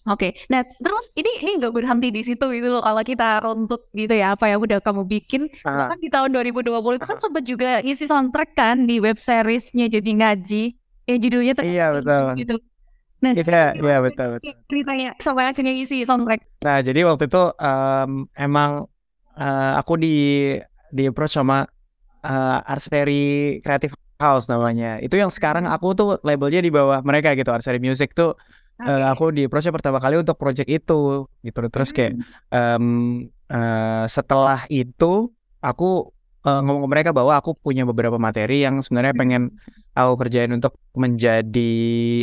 Oke, 0.04 0.36
okay. 0.36 0.52
nah 0.52 0.68
terus 0.68 1.16
ini 1.16 1.32
ini 1.40 1.64
nggak 1.64 1.72
berhenti 1.72 2.12
di 2.12 2.28
situ 2.28 2.44
gitu 2.52 2.68
loh 2.68 2.84
kalau 2.84 3.00
kita 3.08 3.40
runtut 3.40 3.88
gitu 3.96 4.12
ya 4.12 4.36
apa 4.36 4.52
yang 4.52 4.60
udah 4.60 4.84
kamu 4.84 5.08
bikin 5.08 5.48
ah. 5.64 5.88
kan 5.88 6.00
di 6.04 6.12
tahun 6.12 6.36
2020 6.36 6.76
itu 6.76 7.08
kan 7.08 7.18
sempat 7.24 7.44
juga 7.48 7.80
isi 7.80 8.04
soundtrack 8.04 8.52
kan 8.52 8.84
di 8.84 9.00
web 9.00 9.16
seriesnya 9.16 9.88
jadi 9.88 10.12
ngaji 10.12 10.76
yang 11.08 11.20
judulnya 11.24 11.54
iya 11.64 11.96
betul 11.96 12.36
gitu. 12.36 12.56
Nah, 13.24 13.32
iya, 13.32 13.72
iya 13.72 13.98
betul 14.04 14.28
betul. 14.36 14.52
Ceritanya 14.68 15.16
sampai 15.24 15.48
akhirnya 15.48 15.72
isi 15.72 16.04
soundtrack. 16.04 16.44
Nah, 16.68 16.84
jadi 16.84 17.08
waktu 17.08 17.32
itu 17.32 17.44
um, 17.56 18.28
emang 18.36 18.92
uh, 19.40 19.74
aku 19.80 19.96
di 19.96 20.18
di 20.92 21.08
approach 21.08 21.40
sama 21.40 21.64
uh, 22.28 22.60
Arseri 22.68 23.64
Creative 23.64 23.96
House 24.20 24.52
namanya. 24.52 25.00
Itu 25.00 25.16
yang 25.16 25.32
sekarang 25.32 25.64
hmm. 25.64 25.76
aku 25.76 25.88
tuh 25.96 26.10
labelnya 26.28 26.60
di 26.60 26.68
bawah 26.68 27.00
mereka 27.08 27.32
gitu. 27.40 27.56
Arseri 27.56 27.80
Music 27.80 28.12
tuh 28.12 28.36
okay. 28.84 29.00
uh, 29.00 29.10
aku 29.10 29.32
di 29.32 29.48
approach 29.48 29.72
pertama 29.72 30.04
kali 30.04 30.20
untuk 30.20 30.36
project 30.36 30.68
itu 30.68 31.26
gitu. 31.42 31.60
Terus 31.72 31.90
kayak 31.96 32.20
um, 32.52 33.28
uh, 33.48 34.06
setelah 34.06 34.68
itu 34.68 35.32
aku 35.64 36.12
uh, 36.44 36.62
ngomong 36.62 36.86
ke 36.86 36.90
mereka 36.92 37.10
bahwa 37.16 37.40
aku 37.40 37.56
punya 37.56 37.88
beberapa 37.88 38.20
materi 38.20 38.68
yang 38.68 38.84
sebenarnya 38.84 39.16
pengen 39.16 39.44
aku 39.96 40.14
kerjain 40.20 40.52
untuk 40.52 40.76
menjadi 40.94 41.74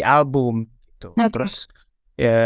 album 0.05 0.69
gitu. 0.97 1.17
Okay. 1.17 1.33
Terus 1.33 1.55
ya 2.21 2.41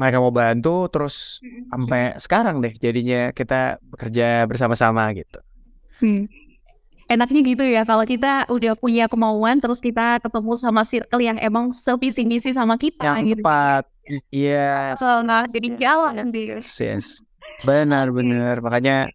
mereka 0.00 0.16
mau 0.16 0.32
bantu 0.32 0.88
terus 0.88 1.44
sampai 1.68 2.16
sekarang 2.16 2.64
deh 2.64 2.72
jadinya 2.72 3.36
kita 3.36 3.76
bekerja 3.84 4.48
bersama-sama 4.48 5.12
gitu. 5.12 5.44
Hmm. 6.00 6.24
Enaknya 7.10 7.40
gitu 7.42 7.66
ya 7.66 7.82
kalau 7.82 8.06
kita 8.06 8.46
udah 8.46 8.78
punya 8.78 9.10
kemauan 9.10 9.58
terus 9.58 9.82
kita 9.82 10.22
ketemu 10.22 10.52
sama 10.54 10.86
circle 10.86 11.18
yang 11.18 11.42
emang 11.42 11.74
sevisi 11.74 12.22
misi 12.22 12.54
sama 12.54 12.78
kita 12.78 13.02
yang 13.02 13.26
gitu. 13.26 13.42
tepat. 13.42 13.90
Iya. 14.30 14.94
Yes. 14.94 15.02
So, 15.02 15.26
nah 15.26 15.42
jadi 15.50 15.74
jalan 15.74 16.30
yes, 16.30 16.78
yes. 16.78 17.06
Benar 17.66 18.14
benar 18.14 18.62
makanya 18.62 19.10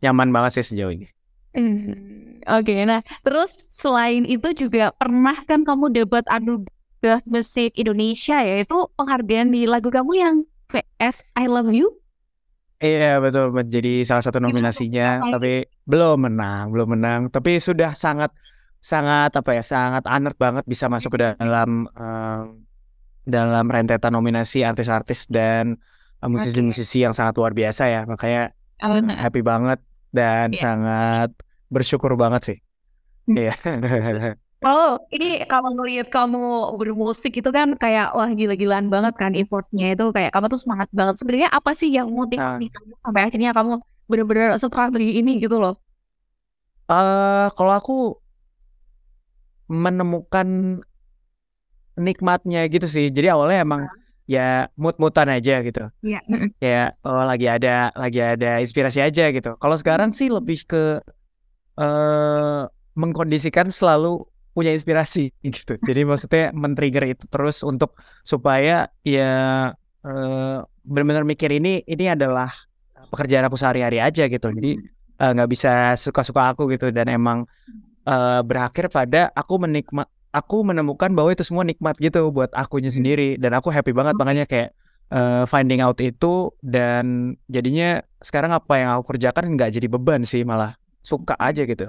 nyaman 0.00 0.32
banget 0.32 0.64
sih 0.64 0.72
sejauh 0.72 0.96
ini. 0.96 1.08
Hmm. 1.52 2.40
Oke, 2.44 2.74
okay, 2.74 2.80
nah 2.88 3.04
terus 3.20 3.68
selain 3.68 4.24
itu 4.24 4.52
juga 4.56 4.90
pernah 4.96 5.36
kan 5.44 5.68
kamu 5.68 5.92
anugerah 6.26 6.64
ke 7.04 7.28
musik 7.28 7.76
Indonesia 7.76 8.40
ya 8.40 8.56
itu 8.64 8.88
penghargaan 8.96 9.52
di 9.52 9.68
lagu 9.68 9.92
kamu 9.92 10.12
yang 10.16 10.36
VS 10.72 11.28
I 11.36 11.44
Love 11.44 11.68
You 11.76 12.00
Iya 12.84 13.16
betul 13.22 13.48
menjadi 13.54 14.04
salah 14.04 14.20
satu 14.20 14.44
nominasinya 14.44 15.24
ya, 15.24 15.32
tapi 15.32 15.64
belum 15.84 16.28
menang 16.28 16.72
belum 16.72 16.88
menang 16.96 17.20
tapi 17.28 17.60
sudah 17.60 17.92
sangat 17.92 18.32
sangat 18.80 19.32
apa 19.32 19.50
ya 19.56 19.64
sangat 19.64 20.04
honored 20.04 20.36
banget 20.36 20.64
bisa 20.68 20.88
masuk 20.92 21.16
ke 21.16 21.36
dalam 21.36 21.88
um, 21.92 22.44
dalam 23.24 23.64
rentetan 23.68 24.12
nominasi 24.12 24.60
artis-artis 24.64 25.24
dan 25.28 25.80
musisi-musisi 26.24 27.04
yang 27.04 27.12
sangat 27.12 27.36
luar 27.36 27.52
biasa 27.52 27.88
ya 27.88 28.02
makanya 28.08 28.52
uh, 28.80 29.00
happy 29.16 29.40
banget 29.44 29.80
dan 30.14 30.54
yeah. 30.54 30.62
sangat 30.62 31.30
bersyukur 31.68 32.14
banget 32.14 32.42
sih. 32.46 32.58
Hmm. 33.26 33.36
Iya. 33.36 33.54
yeah. 33.58 34.36
Oh, 34.64 34.96
ini 35.12 35.44
kalau 35.44 35.76
ngelihat 35.76 36.08
kamu 36.08 36.72
bermusik 36.80 37.36
itu 37.36 37.52
kan 37.52 37.76
kayak 37.76 38.16
wah 38.16 38.32
gila-gilaan 38.32 38.88
banget 38.88 39.12
kan 39.12 39.36
effortnya 39.36 39.92
itu 39.92 40.08
kayak 40.08 40.32
kamu 40.32 40.48
tuh 40.48 40.56
semangat 40.56 40.88
banget. 40.88 41.20
Sebenarnya 41.20 41.52
apa 41.52 41.76
sih 41.76 41.92
yang 41.92 42.08
motivasi 42.08 42.72
nah. 42.72 42.72
kamu 42.72 42.92
sampai 43.04 43.22
akhirnya 43.28 43.50
kamu 43.52 43.84
benar-benar 44.10 44.56
strategi 44.60 45.18
ini 45.20 45.40
gitu 45.40 45.56
loh? 45.60 45.78
Uh, 46.84 47.48
kalau 47.56 47.72
aku 47.72 47.96
menemukan 49.68 50.80
nikmatnya 51.96 52.66
gitu 52.68 52.86
sih. 52.90 53.08
Jadi 53.08 53.30
awalnya 53.30 53.64
emang 53.64 53.82
uh. 53.86 53.92
ya 54.28 54.68
mood-moodan 54.76 55.30
aja 55.32 55.64
gitu. 55.64 55.88
Iya. 56.04 56.20
Kayak 56.60 56.88
oh 57.06 57.24
lagi 57.24 57.46
ada 57.48 57.94
lagi 57.94 58.20
ada 58.20 58.60
inspirasi 58.60 59.00
aja 59.00 59.30
gitu. 59.30 59.56
Kalau 59.56 59.76
sekarang 59.78 60.12
sih 60.12 60.28
lebih 60.28 60.66
ke 60.68 61.00
uh, 61.78 62.62
mengkondisikan 62.94 63.70
selalu 63.72 64.26
punya 64.54 64.70
inspirasi 64.70 65.34
gitu. 65.54 65.80
Jadi 65.80 66.00
maksudnya 66.06 66.54
men-trigger 66.54 67.04
itu 67.10 67.24
terus 67.26 67.64
untuk 67.66 67.98
supaya 68.22 68.90
ya 69.02 69.32
uh, 70.04 70.58
benar-benar 70.84 71.24
mikir 71.24 71.50
ini 71.50 71.82
ini 71.88 72.12
adalah 72.12 72.52
pekerjaan 73.14 73.46
aku 73.46 73.54
sehari-hari 73.54 74.02
aja 74.02 74.26
gitu. 74.26 74.50
Jadi 74.50 74.82
eh, 75.22 75.30
nggak 75.30 75.48
uh, 75.48 75.52
bisa 75.52 75.94
suka-suka 75.94 76.52
aku 76.52 76.66
gitu. 76.74 76.90
Dan 76.90 77.06
emang 77.06 77.46
uh, 78.10 78.42
berakhir 78.42 78.90
pada 78.90 79.30
aku 79.32 79.62
menikmat 79.62 80.10
aku 80.34 80.66
menemukan 80.66 81.14
bahwa 81.14 81.30
itu 81.30 81.46
semua 81.46 81.62
nikmat 81.62 81.94
gitu 82.02 82.34
buat 82.34 82.50
akunya 82.50 82.90
sendiri. 82.90 83.38
Dan 83.38 83.54
aku 83.54 83.70
happy 83.70 83.94
banget 83.94 84.18
makanya 84.18 84.44
kayak 84.50 84.74
uh, 85.14 85.46
finding 85.46 85.78
out 85.78 86.02
itu 86.02 86.50
dan 86.60 87.38
jadinya 87.46 88.02
sekarang 88.18 88.50
apa 88.50 88.74
yang 88.74 88.90
aku 88.98 89.14
kerjakan 89.14 89.54
nggak 89.54 89.70
jadi 89.78 89.86
beban 89.86 90.26
sih 90.26 90.42
malah 90.42 90.74
suka 91.06 91.38
aja 91.38 91.62
gitu. 91.62 91.88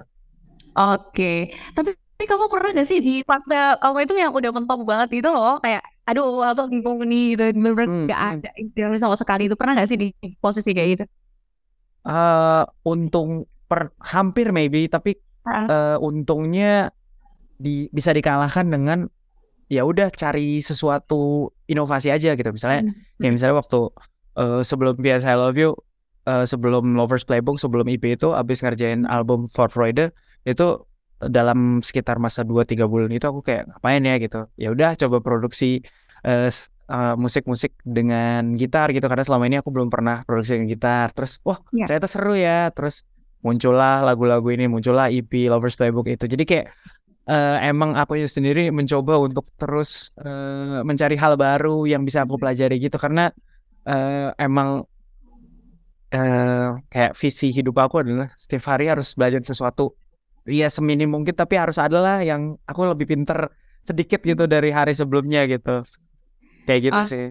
Oke, 0.76 1.56
tapi 1.72 1.96
tapi 2.16 2.32
kamu 2.32 2.48
pernah 2.48 2.72
gak 2.72 2.88
sih 2.88 3.04
di 3.04 3.28
fase 3.28 3.76
kamu 3.84 4.08
itu 4.08 4.16
yang 4.16 4.32
udah 4.32 4.52
mentok 4.56 4.88
banget 4.88 5.20
gitu 5.20 5.36
loh? 5.36 5.60
Kayak 5.60 5.84
aduh 6.06 6.46
atau 6.46 6.70
bingung 6.70 7.02
nih 7.02 7.34
dan 7.34 7.58
bener-bener 7.58 7.90
hmm, 7.90 8.08
gak 8.10 8.22
hmm. 8.22 8.34
ada 8.38 8.50
inspirasi 8.62 9.02
sama 9.02 9.18
sekali 9.18 9.50
itu 9.50 9.58
pernah 9.58 9.74
gak 9.82 9.90
sih 9.90 9.98
di 9.98 10.08
posisi 10.38 10.72
kayak 10.72 10.90
gitu? 10.98 11.06
Uh, 12.06 12.62
untung 12.86 13.50
per 13.66 13.90
hampir 13.98 14.54
maybe 14.54 14.86
tapi 14.86 15.18
uh. 15.50 15.66
Uh, 15.66 15.98
untungnya 16.06 16.94
di 17.58 17.90
bisa 17.90 18.14
dikalahkan 18.14 18.70
dengan 18.70 19.10
ya 19.66 19.82
udah 19.82 20.14
cari 20.14 20.62
sesuatu 20.62 21.50
inovasi 21.66 22.14
aja 22.14 22.38
gitu 22.38 22.50
misalnya 22.54 22.94
hmm. 22.94 23.26
ya 23.26 23.30
misalnya 23.34 23.58
waktu 23.58 23.90
uh, 24.38 24.62
sebelum 24.62 25.02
biasa 25.02 25.34
I 25.34 25.38
Love 25.42 25.58
You 25.58 25.74
uh, 26.30 26.46
sebelum 26.46 26.94
Lovers 26.94 27.26
Playbook 27.26 27.58
sebelum 27.58 27.90
IP 27.90 28.22
itu 28.22 28.30
abis 28.38 28.62
ngerjain 28.62 29.10
album 29.10 29.50
For 29.50 29.74
Freude 29.74 30.14
itu 30.46 30.86
dalam 31.28 31.82
sekitar 31.82 32.18
masa 32.22 32.46
2-3 32.46 32.86
bulan 32.86 33.10
itu 33.12 33.26
aku 33.26 33.42
kayak 33.46 33.70
ngapain 33.70 34.02
ya? 34.04 34.16
gitu. 34.22 34.40
Ya 34.56 34.70
udah 34.72 34.98
coba 34.98 35.18
produksi 35.22 35.84
uh, 36.26 36.50
uh, 36.90 37.16
musik-musik 37.18 37.76
dengan 37.86 38.54
gitar 38.56 38.94
gitu. 38.94 39.06
Karena 39.06 39.26
selama 39.26 39.50
ini 39.50 39.58
aku 39.62 39.70
belum 39.74 39.90
pernah 39.90 40.22
produksi 40.24 40.58
dengan 40.58 40.70
gitar. 40.70 41.14
Terus 41.14 41.42
wah 41.46 41.60
yeah. 41.74 41.88
ternyata 41.90 42.08
seru 42.10 42.34
ya. 42.38 42.70
Terus 42.72 43.06
muncullah 43.46 44.02
lagu-lagu 44.02 44.50
ini 44.50 44.66
muncullah 44.66 45.14
EP 45.14 45.30
Lovers 45.50 45.78
Playbook 45.78 46.10
itu. 46.10 46.26
Jadi 46.26 46.44
kayak 46.46 46.66
uh, 47.30 47.58
emang 47.62 47.94
aku 47.94 48.18
sendiri 48.26 48.70
mencoba 48.74 49.22
untuk 49.22 49.46
terus 49.58 50.10
uh, 50.22 50.82
mencari 50.82 51.18
hal 51.18 51.38
baru 51.38 51.86
yang 51.86 52.02
bisa 52.06 52.26
aku 52.26 52.42
pelajari 52.42 52.82
gitu. 52.82 52.98
Karena 52.98 53.30
uh, 53.86 54.34
emang 54.42 54.86
uh, 56.14 56.70
kayak 56.90 57.14
visi 57.18 57.54
hidup 57.54 57.76
aku 57.82 58.02
adalah 58.02 58.32
setiap 58.38 58.76
hari 58.76 58.90
harus 58.90 59.14
belajar 59.14 59.42
sesuatu 59.42 59.94
Iya 60.46 60.70
seminim 60.70 61.10
mungkin 61.10 61.34
tapi 61.34 61.58
harus 61.58 61.82
ada 61.82 61.98
lah 61.98 62.18
yang 62.22 62.54
aku 62.70 62.86
lebih 62.86 63.10
pinter 63.10 63.50
sedikit 63.82 64.22
gitu 64.22 64.46
dari 64.46 64.70
hari 64.70 64.94
sebelumnya 64.94 65.50
gitu. 65.50 65.82
Kayak 66.66 66.82
gitu 66.90 66.98
okay. 66.98 67.10
sih. 67.10 67.26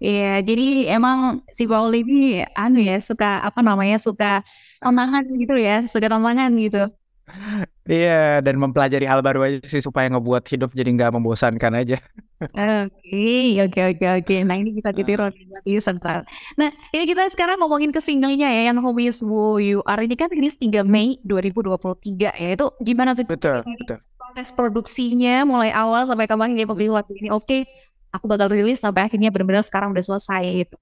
Iya, 0.00 0.40
jadi 0.40 0.96
emang 0.96 1.44
si 1.52 1.68
Paul 1.68 1.92
ini 1.92 2.40
anu 2.56 2.80
ya 2.80 2.96
suka 3.04 3.44
apa 3.44 3.60
namanya 3.60 4.00
suka 4.00 4.40
tantangan 4.80 5.28
gitu 5.36 5.60
ya, 5.60 5.84
suka 5.84 6.08
tantangan 6.08 6.48
gitu. 6.56 6.88
Iya, 7.88 8.44
dan 8.44 8.60
mempelajari 8.60 9.08
hal 9.08 9.24
baru 9.24 9.40
aja 9.48 9.58
sih 9.64 9.80
supaya 9.80 10.06
ngebuat 10.12 10.44
hidup 10.52 10.70
jadi 10.76 10.90
nggak 10.92 11.16
membosankan 11.16 11.72
aja. 11.80 11.96
Oke, 12.40 13.56
oke, 13.60 13.80
oke, 13.96 14.06
oke. 14.20 14.36
Nah 14.44 14.56
ini 14.56 14.76
kita 14.76 14.92
ditiru 14.92 15.28
lagi 15.28 15.72
sebentar. 15.80 16.24
Nah 16.60 16.68
ini 16.92 17.04
kita 17.08 17.28
sekarang 17.32 17.56
ngomongin 17.60 17.92
ke 17.92 18.00
singlenya 18.00 18.52
ya 18.52 18.72
yang 18.72 18.80
Home 18.84 19.00
Is 19.00 19.24
Who 19.24 19.60
You 19.60 19.80
Are 19.88 20.00
ini 20.00 20.16
kan 20.16 20.28
rilis 20.28 20.60
3 20.60 20.84
Mei 20.84 21.20
2023 21.24 22.36
ya 22.36 22.48
itu 22.52 22.66
gimana 22.84 23.16
tuh? 23.16 23.24
Betul, 23.28 23.64
betul. 23.64 23.98
Proses 24.16 24.52
produksinya 24.54 25.42
mulai 25.48 25.72
awal 25.72 26.04
sampai 26.04 26.28
kemarin 26.28 26.56
dia 26.56 26.68
waktu 26.68 27.12
ini 27.18 27.28
oke 27.32 27.64
aku 28.10 28.24
bakal 28.26 28.50
rilis 28.50 28.82
sampai 28.82 29.06
akhirnya 29.06 29.30
benar-benar 29.30 29.64
sekarang 29.64 29.94
udah 29.94 30.04
selesai 30.04 30.44
gitu. 30.66 30.76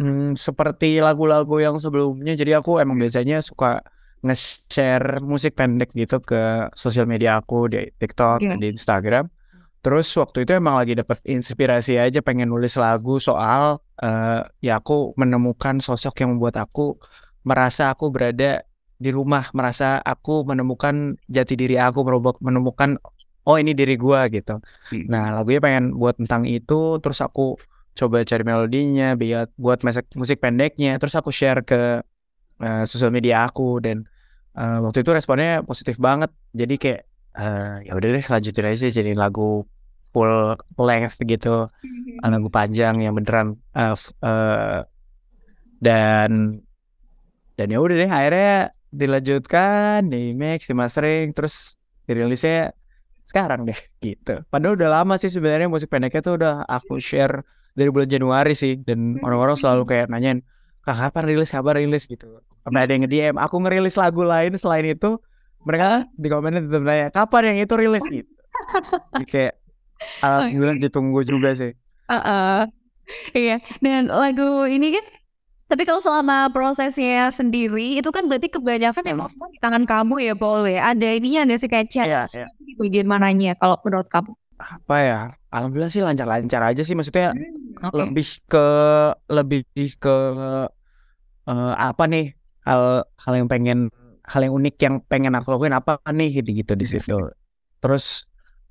Hmm, 0.00 0.34
seperti 0.34 0.98
lagu-lagu 0.98 1.62
yang 1.62 1.76
sebelumnya, 1.78 2.34
jadi 2.34 2.58
aku 2.58 2.80
emang 2.80 2.98
biasanya 2.98 3.38
suka 3.44 3.84
nge-share 4.22 5.18
musik 5.18 5.58
pendek 5.58 5.90
gitu 5.98 6.22
ke 6.22 6.70
sosial 6.78 7.10
media 7.10 7.42
aku 7.42 7.66
di 7.66 7.90
TikTok 7.98 8.38
dan 8.42 8.58
di 8.62 8.70
Instagram. 8.70 9.26
Terus 9.82 10.06
waktu 10.14 10.46
itu 10.46 10.54
emang 10.54 10.78
lagi 10.78 10.94
dapet 10.94 11.18
inspirasi 11.26 11.98
aja 11.98 12.22
pengen 12.22 12.54
nulis 12.54 12.78
lagu 12.78 13.18
soal 13.18 13.82
eh, 13.98 14.46
ya 14.62 14.78
aku 14.78 15.10
menemukan 15.18 15.82
sosok 15.82 16.22
yang 16.22 16.38
membuat 16.38 16.62
aku 16.62 17.02
merasa 17.42 17.90
aku 17.90 18.14
berada 18.14 18.62
di 19.02 19.10
rumah, 19.10 19.50
merasa 19.50 19.98
aku 19.98 20.46
menemukan 20.46 21.18
jati 21.26 21.58
diri 21.58 21.74
aku, 21.74 22.06
merubah- 22.06 22.38
menemukan 22.38 22.94
oh 23.42 23.58
ini 23.58 23.74
diri 23.74 23.98
gua 23.98 24.30
gitu. 24.30 24.62
Nah 25.10 25.34
lagunya 25.34 25.58
pengen 25.58 25.98
buat 25.98 26.14
tentang 26.14 26.46
itu, 26.46 27.02
terus 27.02 27.18
aku 27.18 27.58
coba 27.98 28.22
cari 28.22 28.46
melodinya, 28.46 29.18
buat 29.18 29.50
buat 29.58 29.78
musik 29.82 30.06
musik 30.14 30.38
pendeknya, 30.38 30.94
terus 31.02 31.18
aku 31.18 31.34
share 31.34 31.66
ke 31.66 32.06
eh, 32.62 32.84
sosial 32.86 33.10
media 33.10 33.50
aku 33.50 33.82
dan 33.82 34.06
eh, 34.58 34.78
waktu 34.84 34.98
itu 35.02 35.10
responnya 35.12 35.62
positif 35.64 35.96
banget. 35.98 36.30
Jadi 36.52 36.74
kayak 36.82 37.00
eh, 37.38 37.74
ya 37.86 37.92
udah 37.96 38.08
deh 38.16 38.24
lanjutin 38.28 38.66
aja 38.68 38.86
jadi 38.92 39.12
lagu 39.16 39.64
full 40.12 40.32
length 40.76 41.16
gitu, 41.24 41.68
eh, 42.20 42.28
lagu 42.30 42.48
panjang 42.52 43.00
yang 43.00 43.16
beneran 43.16 43.56
f- 43.72 44.12
eh, 44.20 44.84
dan 45.82 46.60
dan 47.56 47.66
ya 47.68 47.78
udah 47.80 47.96
deh 47.96 48.10
akhirnya 48.10 48.52
dilanjutkan 48.92 50.04
di 50.12 50.36
mix, 50.36 50.68
di 50.68 50.74
mastering, 50.76 51.32
terus 51.32 51.76
dirilisnya 52.04 52.76
sekarang 53.24 53.64
deh 53.64 53.78
gitu. 54.04 54.44
Padahal 54.52 54.76
udah 54.76 54.88
lama 55.00 55.14
sih 55.16 55.32
sebenarnya 55.32 55.68
musik 55.72 55.88
pendeknya 55.88 56.20
tuh 56.20 56.34
udah 56.36 56.54
aku 56.68 57.00
share 57.00 57.40
dari 57.72 57.88
bulan 57.88 58.08
Januari 58.10 58.52
sih 58.52 58.76
dan 58.84 59.16
orang-orang 59.24 59.56
selalu 59.56 59.88
kayak 59.88 60.06
nanyain 60.12 60.44
Kak 60.82 60.98
kapan 60.98 61.24
rilis 61.30 61.54
kapan 61.54 61.74
rilis 61.86 62.04
gitu. 62.10 62.42
Sampai 62.62 62.80
ada 62.86 62.92
yang 62.94 63.02
nge-DM 63.06 63.36
aku 63.38 63.56
ngerilis 63.62 63.98
lagu 63.98 64.22
lain 64.22 64.54
selain 64.54 64.86
itu 64.86 65.18
mereka 65.62 66.06
di 66.14 66.26
komennya 66.30 66.62
tetap 66.66 66.82
nanya 66.82 67.08
kapan 67.10 67.42
yang 67.54 67.58
itu 67.66 67.74
rilis 67.74 68.04
gitu. 68.14 68.30
Kayak 69.26 69.58
alhamdulillah 70.22 70.78
ditunggu 70.78 71.20
juga 71.22 71.54
sih. 71.54 71.72
Heeh. 72.10 72.58
Iya, 73.34 73.58
dan 73.82 74.08
lagu 74.08 74.64
ini 74.70 74.94
kan 74.94 75.04
tapi 75.66 75.88
kalau 75.88 76.04
selama 76.04 76.52
prosesnya 76.52 77.32
sendiri 77.32 77.96
itu 77.96 78.10
kan 78.12 78.28
berarti 78.28 78.52
kebanyakan 78.52 79.08
emang 79.08 79.32
semua 79.32 79.48
di 79.48 79.58
tangan 79.58 79.88
kamu 79.88 80.20
ya 80.20 80.34
Paul 80.36 80.68
ya. 80.68 80.92
Ada 80.92 81.16
ininya 81.16 81.48
nggak 81.48 81.60
sih 81.64 81.70
kayak 81.70 81.88
chat 81.88 82.06
Iya, 82.06 82.22
iya. 82.28 82.46
di 82.60 82.76
bagian 82.76 83.08
mananya 83.08 83.56
kalau 83.56 83.80
menurut 83.82 84.06
kamu? 84.06 84.36
Apa 84.60 84.96
ya? 85.02 85.20
Alhamdulillah 85.50 85.90
sih 85.90 86.04
lancar-lancar 86.04 86.60
aja 86.62 86.82
sih 86.84 86.94
maksudnya 86.94 87.34
Oke. 87.82 87.98
lebih 88.04 88.26
ke 88.46 88.66
lebih 89.32 89.60
ke 89.98 90.16
eh, 91.48 91.74
apa 91.74 92.04
nih 92.06 92.36
hal 92.66 93.06
hal 93.06 93.32
yang 93.34 93.48
pengen 93.50 93.78
hal 94.26 94.40
yang 94.46 94.54
unik 94.54 94.76
yang 94.78 94.94
pengen 95.04 95.34
aku 95.34 95.54
lakuin 95.54 95.74
apa 95.74 95.98
nih 96.10 96.42
gitu 96.42 96.50
gitu 96.54 96.72
di 96.78 96.86
situ. 96.86 97.16
Terus 97.82 98.24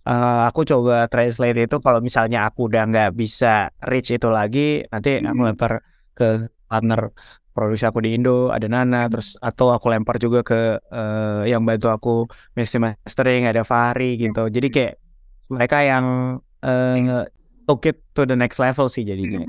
eh, 0.07 0.41
aku 0.47 0.63
coba 0.63 1.05
translate 1.11 1.67
itu 1.67 1.77
kalau 1.83 1.99
misalnya 1.99 2.47
aku 2.47 2.71
udah 2.71 2.83
nggak 2.87 3.11
bisa 3.15 3.69
reach 3.83 4.15
itu 4.15 4.27
lagi 4.31 4.87
nanti 4.87 5.19
aku 5.19 5.41
lempar 5.43 5.83
ke 6.15 6.47
partner 6.71 7.11
produksi 7.51 7.83
aku 7.83 7.99
di 7.99 8.15
Indo 8.15 8.47
ada 8.47 8.63
Nana 8.71 9.11
terus 9.11 9.35
atau 9.43 9.75
aku 9.75 9.91
lempar 9.91 10.15
juga 10.23 10.39
ke 10.41 10.79
eh, 10.79 11.51
yang 11.51 11.67
bantu 11.67 11.87
aku 11.91 12.13
mastering 12.55 13.43
ada 13.51 13.67
Fahri 13.67 14.15
gitu. 14.15 14.47
Jadi 14.47 14.67
kayak 14.71 14.93
mereka 15.51 15.77
yang 15.83 16.05
eh, 16.63 17.27
took 17.67 17.83
it 17.91 17.99
to 18.15 18.23
the 18.23 18.39
next 18.39 18.57
level 18.57 18.87
sih 18.87 19.03
jadinya 19.03 19.43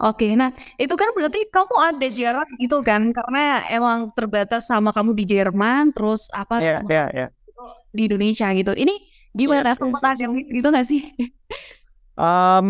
Oke, 0.00 0.32
nah 0.32 0.48
itu 0.80 0.96
kan 0.96 1.12
berarti 1.12 1.44
kamu 1.52 1.76
ada 1.76 2.08
jarak 2.08 2.48
gitu 2.56 2.80
kan 2.80 3.12
karena 3.12 3.68
emang 3.68 4.08
terbatas 4.16 4.64
sama 4.64 4.96
kamu 4.96 5.12
di 5.12 5.24
Jerman 5.28 5.92
terus 5.92 6.32
apa 6.32 6.56
sama 6.56 6.88
ya 6.88 7.04
ya 7.12 7.26
di 7.92 8.08
Indonesia 8.08 8.48
gitu. 8.56 8.72
Ini 8.72 8.94
gimana 9.36 9.74
Yes, 9.74 9.76
yes, 9.76 9.80
sempat 9.84 10.02
yes. 10.02 10.10
ada 10.16 10.24
miss 10.32 10.48
gitu 10.48 10.68
nggak 10.72 10.86
sih? 10.88 11.02
Em, 12.20 12.68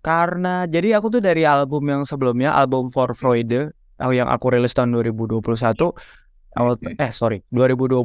karena 0.00 0.64
jadi 0.64 0.96
aku 0.96 1.18
tuh 1.18 1.22
dari 1.24 1.44
album 1.44 1.84
yang 1.88 2.02
sebelumnya 2.08 2.54
album 2.56 2.88
For 2.88 3.12
Freude 3.12 3.72
yang 3.98 4.28
aku 4.30 4.54
rilis 4.54 4.72
tahun 4.72 4.94
2021 4.94 5.42
awal 6.56 6.74
eh 6.80 7.12
sorry 7.12 7.42
2022 7.50 7.98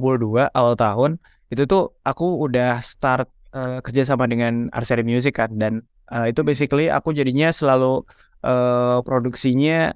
awal 0.52 0.74
tahun 0.76 1.22
itu 1.54 1.70
tuh 1.70 1.94
aku 2.02 2.42
udah 2.50 2.82
start 2.82 3.30
eh, 3.54 3.80
kerja 3.86 4.04
sama 4.04 4.26
dengan 4.26 4.68
Arseri 4.74 5.06
Music 5.06 5.38
kan 5.38 5.54
dan 5.56 5.86
eh, 6.14 6.26
itu 6.30 6.42
basically 6.46 6.88
aku 6.94 7.12
jadinya 7.12 7.50
selalu 7.50 8.06
eh, 8.46 8.98
produksinya 9.02 9.92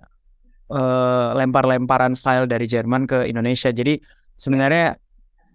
eh, 0.74 1.30
lempar-lemparan 1.38 2.18
style 2.18 2.50
dari 2.50 2.66
Jerman 2.66 3.06
ke 3.06 3.30
Indonesia. 3.30 3.70
Jadi 3.70 4.02
sebenarnya 4.34 4.98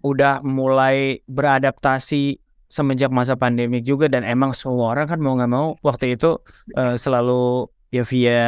udah 0.02 0.42
mulai 0.42 1.22
beradaptasi 1.30 2.38
semenjak 2.66 3.12
masa 3.12 3.36
pandemik 3.36 3.84
juga 3.84 4.08
dan 4.08 4.24
emang 4.24 4.56
semua 4.56 4.96
orang 4.96 5.06
kan 5.06 5.20
mau 5.20 5.36
nggak 5.36 5.52
mau 5.52 5.76
waktu 5.84 6.16
itu 6.16 6.40
eh, 6.74 6.96
selalu 6.96 7.68
ya 7.92 8.02
via 8.08 8.42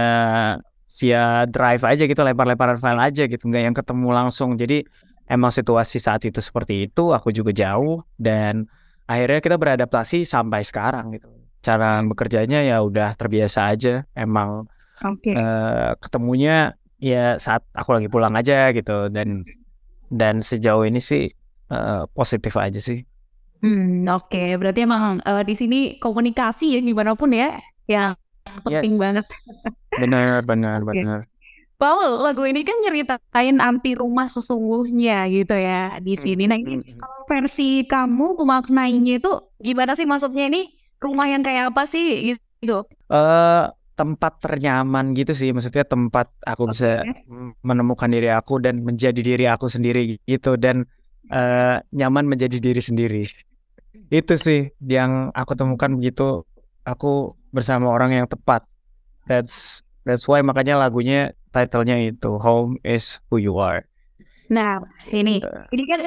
via 0.94 1.44
drive 1.50 1.82
aja 1.84 2.02
gitu 2.08 2.22
lempar-lemparan 2.22 2.78
file 2.80 3.02
aja 3.02 3.22
gitu 3.28 3.44
nggak 3.50 3.62
yang 3.68 3.76
ketemu 3.76 4.08
langsung. 4.14 4.56
Jadi 4.56 4.86
emang 5.28 5.52
situasi 5.52 6.00
saat 6.00 6.24
itu 6.24 6.40
seperti 6.40 6.88
itu 6.88 7.12
aku 7.12 7.32
juga 7.32 7.52
jauh 7.52 8.04
dan 8.16 8.64
akhirnya 9.04 9.40
kita 9.44 9.56
beradaptasi 9.60 10.24
sampai 10.24 10.64
sekarang 10.64 11.16
gitu 11.20 11.43
cara 11.64 12.04
bekerjanya 12.04 12.60
ya 12.60 12.84
udah 12.84 13.16
terbiasa 13.16 13.72
aja 13.72 14.04
emang 14.12 14.68
Oke. 15.00 15.32
eh, 15.32 15.90
ketemunya 15.98 16.76
ya 17.00 17.40
saat 17.40 17.64
aku 17.72 17.96
lagi 17.96 18.08
pulang 18.08 18.36
aja 18.36 18.70
gitu 18.70 19.08
dan 19.08 19.42
dan 20.12 20.44
sejauh 20.44 20.84
ini 20.84 21.00
sih 21.00 21.32
eh, 21.70 22.02
positif 22.12 22.54
aja 22.60 22.78
sih 22.78 23.00
Hmm, 23.64 24.04
oke. 24.04 24.60
Berarti 24.60 24.84
emang 24.84 25.24
eh, 25.24 25.40
di 25.40 25.56
sini 25.56 25.78
komunikasi 25.96 26.76
ya 26.76 26.80
gimana 26.84 27.16
pun 27.16 27.32
ya 27.32 27.56
yang 27.88 28.12
penting 28.60 28.94
Yes. 28.94 29.00
banget. 29.00 29.26
benar 29.96 30.44
benar 30.44 30.84
Oke. 30.84 30.88
benar 30.92 31.20
Paul, 31.74 32.20
lagu 32.20 32.44
ini 32.44 32.60
kan 32.60 32.76
nyeritain 32.78 33.58
anti 33.58 33.96
rumah 33.96 34.28
sesungguhnya 34.28 35.26
gitu 35.26 35.56
ya 35.56 35.96
di 35.98 36.14
sini. 36.14 36.44
Nah 36.44 36.54
ini 36.54 36.76
kalau 36.94 37.24
versi 37.24 37.82
kamu 37.84 38.36
pemaknainya 38.36 39.18
itu 39.18 39.32
gimana 39.58 39.96
sih 39.96 40.04
maksudnya 40.04 40.46
ini 40.46 40.68
rumah 41.04 41.28
yang 41.28 41.44
kayak 41.44 41.70
apa 41.70 41.84
sih 41.84 42.32
gitu? 42.64 42.88
eh 43.12 43.64
tempat 43.94 44.42
ternyaman 44.42 45.14
gitu 45.14 45.30
sih 45.30 45.54
maksudnya 45.54 45.86
tempat 45.86 46.26
aku 46.42 46.66
bisa 46.66 47.04
Oke. 47.06 47.22
menemukan 47.62 48.10
diri 48.10 48.26
aku 48.26 48.58
dan 48.58 48.82
menjadi 48.82 49.20
diri 49.20 49.46
aku 49.46 49.70
sendiri 49.70 50.18
gitu 50.24 50.58
dan 50.58 50.82
eh, 51.30 51.76
nyaman 51.92 52.26
menjadi 52.26 52.58
diri 52.58 52.82
sendiri 52.82 53.22
itu 54.10 54.34
sih 54.34 54.74
yang 54.82 55.30
aku 55.30 55.54
temukan 55.54 55.94
begitu 55.94 56.42
aku 56.82 57.38
bersama 57.54 57.86
orang 57.86 58.18
yang 58.18 58.26
tepat 58.26 58.66
that's 59.30 59.80
that's 60.02 60.26
why 60.26 60.42
makanya 60.42 60.74
lagunya 60.74 61.30
titlenya 61.48 61.96
itu 62.02 62.34
home 62.36 62.74
is 62.82 63.22
who 63.30 63.38
you 63.38 63.54
are 63.56 63.86
Nah 64.44 64.76
ini 65.08 65.40
Gitu. 65.40 65.48
ini 65.72 65.84
kan 65.88 66.00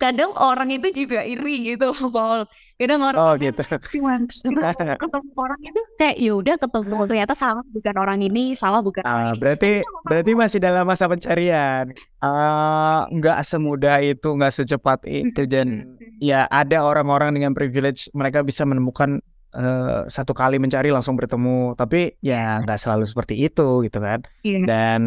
kadang 0.00 0.32
orang 0.32 0.72
itu 0.72 1.04
juga 1.04 1.20
iri 1.22 1.76
gitu 1.76 1.92
Paul. 2.08 2.48
Kadang 2.74 3.04
orang 3.04 3.20
oh 3.20 3.32
gitu 3.36 3.60
cuman 3.92 4.24
ketemu 5.04 5.30
orang 5.36 5.60
itu 5.60 5.80
kayak 5.94 6.16
ya 6.16 6.32
udah 6.32 6.56
ketemu 6.56 6.96
ternyata 7.04 7.34
salah 7.36 7.60
bukan 7.68 7.94
orang 8.00 8.18
ini 8.24 8.56
salah 8.56 8.80
bukan 8.80 9.04
orang 9.04 9.20
Ah, 9.20 9.32
ini. 9.36 9.36
berarti 9.36 9.70
berarti 10.08 10.32
masih 10.32 10.58
dalam 10.58 10.88
masa 10.88 11.04
pencarian. 11.04 11.92
Ah, 12.18 13.04
nggak 13.12 13.44
semudah 13.44 14.00
itu, 14.00 14.28
nggak 14.32 14.52
secepat 14.56 15.04
itu 15.04 15.44
dan 15.44 15.84
ya 16.16 16.48
ada 16.48 16.80
orang-orang 16.80 17.36
dengan 17.36 17.52
privilege 17.52 18.08
mereka 18.16 18.40
bisa 18.40 18.64
menemukan 18.64 19.20
eh, 19.52 20.00
satu 20.08 20.32
kali 20.32 20.56
mencari 20.56 20.88
langsung 20.88 21.20
bertemu. 21.20 21.76
Tapi 21.76 22.16
ya 22.24 22.64
nggak 22.64 22.80
selalu 22.80 23.04
seperti 23.04 23.36
itu 23.36 23.84
gitu 23.84 24.00
kan. 24.00 24.24
Iya. 24.40 24.64
Dan 24.64 25.00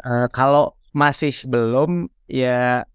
eh, 0.00 0.26
kalau 0.32 0.72
masih 0.96 1.36
belum 1.44 2.08
ya 2.24 2.88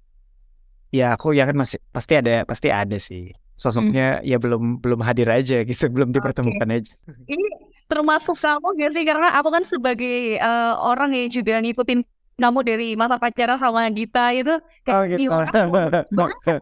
ya 0.90 1.14
aku 1.16 1.34
yakin 1.38 1.56
masih 1.58 1.78
pasti 1.94 2.14
ada 2.18 2.44
pasti 2.46 2.68
ada 2.74 2.98
sih. 2.98 3.30
Sosoknya 3.60 4.24
ya 4.24 4.40
belum 4.40 4.80
belum 4.80 5.04
hadir 5.04 5.28
aja 5.28 5.62
gitu, 5.68 5.84
belum 5.96 6.16
dipertemukan 6.16 6.70
aja. 6.72 6.94
Ini 7.28 7.46
termasuk 7.92 8.38
kamu 8.40 8.68
gak 8.80 8.92
sih 8.96 9.04
karena 9.04 9.36
aku 9.36 9.50
kan 9.52 9.64
sebagai 9.68 10.40
eh, 10.40 10.74
orang 10.80 11.12
yang 11.12 11.28
juga 11.28 11.60
ngikutin 11.60 12.00
kamu 12.40 12.60
dari 12.64 12.88
masa 12.96 13.20
pacaran 13.20 13.60
sama 13.60 13.92
Dita 13.92 14.32
itu 14.32 14.56
kayak 14.88 14.96
Oh 14.96 15.04
"Ih, 15.04 15.28
gitu. 15.28 15.32
banget 15.36 16.04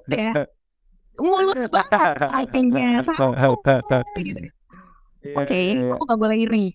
ya 0.10 0.32
mulus 1.18 1.70
banget. 1.70 2.10
Iya, 5.28 5.44
Oke, 5.44 5.58
iya. 5.60 5.92
aku 5.98 6.04
gak 6.08 6.20
boleh 6.24 6.38
iri. 6.40 6.66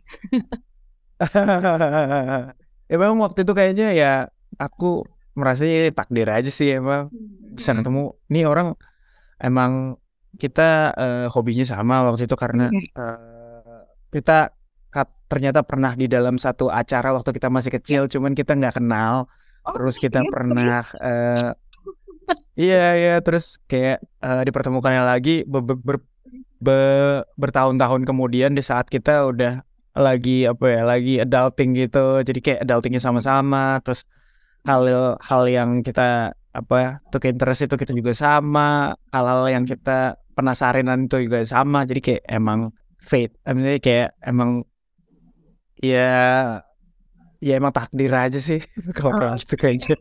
Ya 2.91 3.01
memang 3.01 3.25
waktu 3.25 3.47
itu 3.49 3.53
kayaknya 3.57 3.89
ya 3.97 4.13
aku 4.61 5.09
merasa 5.33 5.65
ya 5.65 5.89
takdir 5.93 6.29
aja 6.29 6.51
sih 6.53 6.77
emang. 6.77 7.09
Bisa 7.53 7.73
ketemu. 7.73 8.17
Nih 8.33 8.45
orang 8.49 8.77
emang 9.41 9.97
kita 10.37 10.97
eh, 10.97 11.27
hobinya 11.29 11.65
sama 11.69 12.09
waktu 12.09 12.25
itu 12.25 12.37
karena 12.37 12.73
eh, 12.73 13.81
kita 14.13 14.53
kat- 14.93 15.17
ternyata 15.29 15.65
pernah 15.65 15.93
di 15.97 16.09
dalam 16.09 16.37
satu 16.37 16.69
acara 16.69 17.13
waktu 17.17 17.33
kita 17.33 17.49
masih 17.49 17.73
kecil, 17.77 18.03
cuman 18.09 18.33
kita 18.33 18.57
nggak 18.57 18.81
kenal. 18.81 19.29
Oh, 19.63 19.73
Terus 19.77 19.97
kita 20.01 20.25
pernah 20.27 20.83
eh, 21.01 21.51
iya 22.69 22.85
iya. 22.97 23.15
Terus 23.21 23.61
kayak 23.69 24.01
eh, 24.21 24.43
dipertemukannya 24.45 25.05
lagi 25.05 25.45
be- 25.45 25.65
be- 25.65 25.81
ber- 25.81 26.09
be- 26.61 27.25
bertahun-tahun 27.37 28.03
kemudian 28.09 28.53
di 28.57 28.63
saat 28.65 28.89
kita 28.89 29.29
udah 29.29 29.65
lagi 29.93 30.49
apa 30.49 30.65
ya 30.73 30.83
lagi 30.89 31.21
adulting 31.21 31.77
gitu. 31.77 32.25
Jadi 32.25 32.41
kayak 32.41 32.61
adultingnya 32.65 33.03
sama-sama. 33.05 33.79
Terus 33.85 34.09
hal 34.63 34.83
hal 35.19 35.43
yang 35.51 35.83
kita 35.83 36.33
apa 36.53 37.01
tuh 37.09 37.19
interest 37.25 37.67
itu 37.67 37.75
kita 37.81 37.93
juga 37.97 38.13
sama 38.13 38.93
hal-hal 39.11 39.49
yang 39.49 39.65
kita 39.65 40.21
penasarinan 40.37 41.09
itu 41.09 41.27
juga 41.27 41.43
sama 41.49 41.89
jadi 41.89 42.01
kayak 42.01 42.23
emang 42.29 42.61
fate 43.01 43.35
I 43.49 43.51
mean, 43.57 43.81
kayak 43.81 44.15
emang 44.23 44.63
ya 45.81 46.09
ya 47.43 47.53
emang 47.59 47.73
takdir 47.75 48.13
aja 48.15 48.39
sih 48.39 48.63
kalau 48.97 49.17
Oh. 49.19 49.35
kayak 49.59 49.83
gitu 49.83 49.97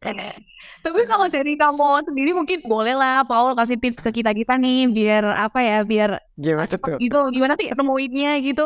kayaknya 0.00 0.32
Tapi 0.80 1.04
kalau 1.04 1.28
dari 1.28 1.60
kamu 1.60 2.08
sendiri 2.08 2.32
mungkin 2.32 2.64
boleh 2.64 2.96
lah 2.96 3.20
Paul 3.28 3.52
kasih 3.52 3.76
tips 3.76 4.00
ke 4.00 4.08
kita 4.20 4.32
kita 4.32 4.56
nih 4.56 4.88
biar 4.88 5.24
apa 5.28 5.60
ya 5.60 5.84
biar 5.84 6.16
gimana 6.40 6.64
tuh 6.72 6.96
gitu 6.96 7.20
gimana 7.36 7.52
sih 7.60 7.68
nemuinnya 7.68 8.40
gitu. 8.40 8.64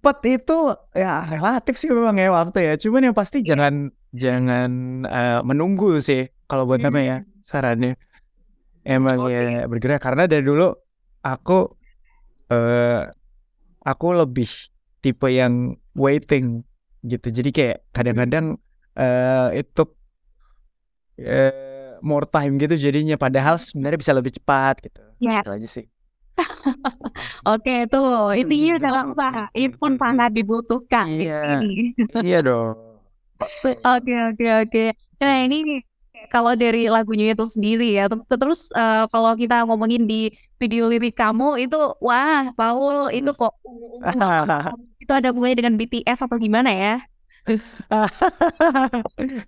Cepet 0.00 0.40
itu 0.40 0.58
ya 0.96 1.28
relatif 1.28 1.76
sih 1.76 1.92
memang 1.92 2.16
ya 2.16 2.32
waktu 2.32 2.72
ya. 2.72 2.74
Cuman 2.80 3.12
yang 3.12 3.16
pasti 3.16 3.44
jangan 3.44 3.92
jangan 4.16 5.04
eh, 5.04 5.40
menunggu 5.44 6.00
sih 6.00 6.24
kalau 6.48 6.64
buat 6.64 6.80
apa 6.80 7.00
ya 7.04 7.16
sarannya. 7.44 8.00
Emang 8.80 9.28
ya 9.28 9.68
bergerak. 9.68 10.00
Karena 10.00 10.24
dari 10.24 10.40
dulu 10.40 10.72
aku 11.20 11.68
eh 12.48 13.04
aku 13.84 14.06
lebih 14.16 14.48
tipe 15.04 15.28
yang 15.28 15.76
waiting 15.92 16.64
gitu. 17.04 17.28
Jadi 17.28 17.52
kayak 17.52 17.78
kadang-kadang 17.92 18.56
eh 18.96 19.60
itu 19.60 19.84
eh 21.20 22.00
more 22.00 22.24
time 22.24 22.56
gitu 22.56 22.72
jadinya. 22.80 23.20
Padahal 23.20 23.60
sebenarnya 23.60 24.00
bisa 24.00 24.16
lebih 24.16 24.32
cepat 24.32 24.80
gitu. 24.80 25.04
Yes. 25.20 25.44
Itu 25.44 25.52
aja 25.52 25.68
sih 25.68 25.86
Oke 27.48 27.72
tuh 27.92 28.32
intinya 28.36 28.74
jangan 28.80 29.04
lupa 29.12 29.28
ini 29.56 29.68
pun 29.74 29.92
sangat 30.00 30.30
dibutuhkan 30.36 31.06
di 31.08 31.24
Iya. 31.26 31.38
sini. 31.60 31.74
iya 32.26 32.38
dong 32.44 32.76
Oke 33.88 34.12
oke 34.12 34.46
oke. 34.68 34.84
Nah 35.20 35.34
ini 35.48 35.80
kalau 36.28 36.52
dari 36.52 36.84
lagunya 36.92 37.32
itu 37.32 37.44
sendiri 37.48 37.96
ya, 37.96 38.04
ter- 38.12 38.36
terus 38.36 38.68
eh, 38.76 39.08
kalau 39.08 39.32
kita 39.32 39.64
ngomongin 39.64 40.04
di 40.04 40.28
video 40.60 40.84
lirik 40.92 41.16
kamu 41.16 41.64
itu, 41.64 41.76
wah 42.04 42.52
Paul 42.52 43.08
itu 43.16 43.30
kok 43.32 43.56
itu 45.02 45.12
ada 45.16 45.32
hubungannya 45.32 45.56
dengan 45.56 45.74
BTS 45.80 46.20
atau 46.28 46.36
gimana 46.36 46.68
ya? 46.70 47.00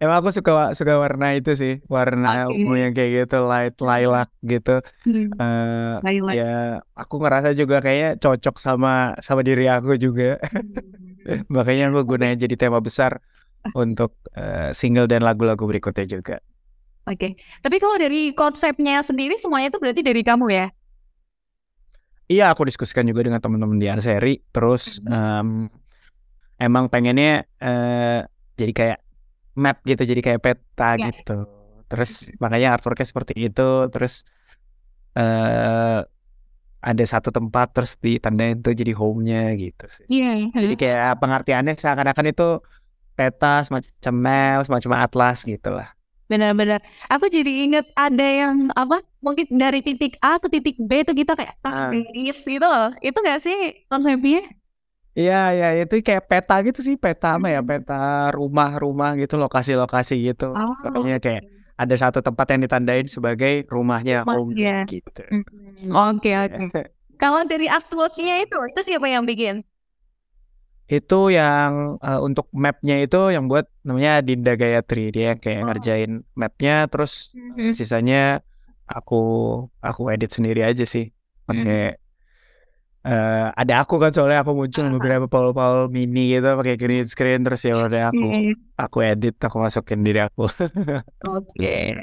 Emang 0.02 0.16
aku 0.24 0.32
suka 0.32 0.72
suka 0.72 0.96
warna 0.96 1.36
itu 1.36 1.52
sih, 1.54 1.74
warna 1.86 2.48
ungu 2.48 2.74
yang 2.80 2.96
kayak 2.96 3.26
gitu, 3.26 3.44
light 3.44 3.76
lilac 3.78 4.32
gitu. 4.42 4.80
Eh 5.06 5.94
Lilac. 6.00 6.32
ya 6.32 6.80
aku 6.96 7.20
ngerasa 7.20 7.52
juga 7.52 7.84
kayaknya 7.84 8.16
cocok 8.18 8.56
sama 8.58 9.14
sama 9.20 9.44
diri 9.44 9.68
aku 9.68 10.00
juga. 10.00 10.40
Makanya 11.54 11.92
aku 11.92 12.16
gunain 12.16 12.40
jadi 12.40 12.56
tema 12.58 12.82
besar 12.82 13.22
untuk 13.76 14.18
eh, 14.34 14.74
single 14.74 15.06
dan 15.06 15.22
lagu-lagu 15.22 15.62
berikutnya 15.62 16.08
juga. 16.08 16.42
Oke, 17.02 17.34
tapi 17.58 17.82
kalau 17.82 17.98
dari 17.98 18.30
konsepnya 18.30 19.02
sendiri 19.02 19.34
semuanya 19.34 19.74
itu 19.74 19.82
berarti 19.82 20.06
dari 20.06 20.22
kamu 20.22 20.46
ya? 20.54 20.66
Iya, 22.30 22.54
aku 22.54 22.64
diskusikan 22.64 23.04
juga 23.04 23.26
dengan 23.26 23.42
teman-teman 23.42 23.76
di 23.76 23.90
Arseri. 23.90 24.38
Terus 24.54 25.02
em, 25.04 25.66
emang 26.62 26.86
pengennya 26.86 27.42
eh, 27.58 28.20
jadi 28.54 28.72
kayak 28.72 28.98
map 29.58 29.82
gitu, 29.82 30.02
jadi 30.06 30.20
kayak 30.22 30.40
peta 30.40 30.90
Ya. 30.96 31.10
gitu. 31.10 31.44
Terus 31.90 32.32
makanya 32.38 32.78
artworknya 32.78 33.04
seperti 33.04 33.34
itu. 33.36 33.90
Terus 33.92 34.22
eh 35.12 36.00
ada 36.82 37.04
satu 37.06 37.30
tempat 37.30 37.70
terus 37.70 37.94
ditandain 37.94 38.58
tuh 38.58 38.74
jadi 38.74 38.90
home-nya 38.90 39.54
gitu 39.54 39.84
sih. 39.86 40.06
Iya. 40.10 40.50
Jadi 40.50 40.74
kayak 40.74 41.20
pengertiannya 41.22 41.78
seakan-akan 41.78 42.26
itu 42.34 42.48
peta 43.14 43.62
semacam 43.62 44.14
map, 44.18 44.58
semacam 44.66 44.92
atlas 45.06 45.46
gitu 45.46 45.70
lah. 45.70 45.94
Benar-benar. 46.26 46.80
Aku 47.06 47.28
jadi 47.28 47.68
inget 47.68 47.86
ada 47.94 48.24
yang 48.24 48.72
apa? 48.74 48.98
Mungkin 49.20 49.52
dari 49.54 49.84
titik 49.84 50.16
A 50.24 50.40
ke 50.42 50.48
titik 50.50 50.80
B 50.80 51.04
itu 51.04 51.12
kita 51.12 51.36
kayak 51.38 51.54
Ah. 51.62 51.92
garis 51.92 52.40
gitu 52.42 52.66
loh. 52.66 52.90
Itu 52.98 53.20
gak 53.20 53.38
sih 53.38 53.86
konsepnya? 53.86 54.42
Iya, 55.12 55.52
iya, 55.52 55.66
itu 55.84 56.00
kayak 56.00 56.24
peta 56.24 56.54
gitu 56.64 56.80
sih, 56.80 56.96
peta 56.96 57.36
apa 57.36 57.52
ya, 57.52 57.60
Hmm. 57.60 57.68
peta 57.68 58.32
rumah-rumah 58.32 59.12
gitu, 59.20 59.36
lokasi-lokasi 59.36 60.14
gitu. 60.32 60.56
Oh. 60.56 60.72
Pokoknya 60.80 61.20
kayak 61.20 61.42
ada 61.76 61.94
satu 62.00 62.24
tempat 62.24 62.46
yang 62.56 62.60
ditandain 62.64 63.04
sebagai 63.04 63.68
rumahnya 63.68 64.24
Rumah, 64.24 64.32
home 64.40 64.56
iya. 64.56 64.88
gitu. 64.88 65.22
Hmm, 65.28 65.92
Oke 66.16 66.30
oke. 66.32 66.80
Kalau 67.22 67.44
dari 67.44 67.68
artworknya 67.68 68.42
itu, 68.42 68.56
itu 68.72 68.80
siapa 68.82 69.06
yang 69.06 69.28
bikin? 69.28 69.62
Itu 70.88 71.28
yang 71.32 71.96
eh, 72.02 72.20
untuk 72.20 72.48
mapnya 72.52 73.00
itu 73.00 73.32
yang 73.32 73.46
buat 73.48 73.64
namanya 73.86 74.20
Dinda 74.20 74.52
Gayatri, 74.56 75.12
dia 75.14 75.36
kayak 75.38 75.60
Oh. 75.62 75.66
ngerjain 75.70 76.12
mapnya, 76.34 76.88
terus 76.90 77.32
Mhm. 77.32 77.72
sisanya 77.72 78.42
aku 78.88 79.16
aku 79.80 80.08
edit 80.12 80.32
sendiri 80.36 80.60
aja 80.66 80.84
sih. 80.84 81.12
Pakai 81.48 81.96
eh, 83.02 83.46
ada 83.52 83.74
aku 83.82 83.98
kan 83.98 84.10
soalnya 84.10 84.42
aku 84.42 84.52
muncul 84.54 84.84
Ah. 84.86 84.92
beberapa 84.94 85.26
Paul-Paul 85.26 85.88
mini 85.88 86.32
gitu 86.32 86.48
pakai 86.54 86.76
green 86.76 87.06
screen 87.06 87.42
terus 87.42 87.62
ya 87.62 87.74
udah 87.76 88.10
aku 88.10 88.24
Iya. 88.24 88.54
aku 88.78 88.98
edit 89.02 89.34
aku 89.38 89.56
masukin 89.58 90.00
diri 90.02 90.20
aku. 90.22 90.46
Oke. 91.26 91.98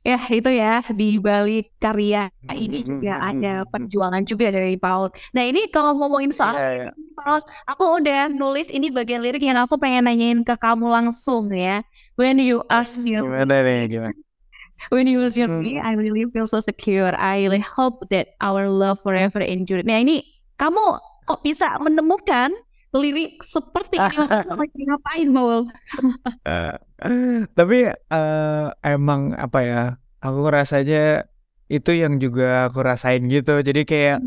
Ya 0.00 0.16
itu 0.16 0.48
ya 0.48 0.80
di 0.90 1.20
balik 1.20 1.76
karya 1.76 2.32
ini 2.48 2.80
juga 2.80 3.20
ada 3.20 3.68
perjuangan 3.68 4.24
juga 4.24 4.48
dari 4.48 4.80
Paul. 4.80 5.12
Nah 5.36 5.44
ini 5.44 5.68
kalau 5.68 5.92
ngomongin 5.92 6.32
soal 6.32 6.56
Iya, 6.56 6.70
iya. 6.72 6.90
Paul, 7.12 7.44
aku 7.68 8.00
udah 8.00 8.32
nulis 8.32 8.72
ini 8.72 8.88
bagian 8.88 9.20
lirik 9.20 9.44
yang 9.44 9.60
aku 9.60 9.76
pengen 9.76 10.08
nanyain 10.08 10.40
ke 10.40 10.56
kamu 10.56 10.88
langsung 10.88 11.52
ya. 11.52 11.84
When 12.16 12.40
you 12.40 12.64
ask 12.72 12.96
me, 13.04 13.20
Gimana 13.20 13.60
nih 13.60 13.92
gimana? 13.92 14.16
When 14.88 15.04
you 15.04 15.20
ask 15.20 15.36
Hmm. 15.36 15.60
me, 15.60 15.76
I 15.76 15.92
really 15.92 16.24
feel 16.32 16.48
so 16.48 16.64
secure. 16.64 17.12
I 17.12 17.44
really 17.44 17.60
hope 17.60 18.08
that 18.08 18.32
our 18.40 18.72
love 18.72 19.04
forever 19.04 19.44
endure. 19.44 19.84
Nah 19.84 20.00
ini 20.00 20.24
kamu 20.56 20.80
kok 21.28 21.44
bisa 21.44 21.76
menemukan 21.84 22.56
lirik 22.96 23.44
seperti 23.44 24.00
ini? 24.00 24.16
Lagi 24.58 24.80
ngapain, 24.88 25.28
Paul? 25.30 25.68
Tapi 27.54 27.78
eh, 27.92 28.66
emang 28.82 29.36
apa 29.36 29.58
ya? 29.62 29.82
Aku 30.20 30.44
ngerasanya 30.44 31.28
itu 31.70 31.90
yang 31.94 32.18
juga 32.18 32.66
aku 32.68 32.82
rasain 32.82 33.24
gitu. 33.30 33.60
Jadi 33.62 33.84
kayak 33.86 34.18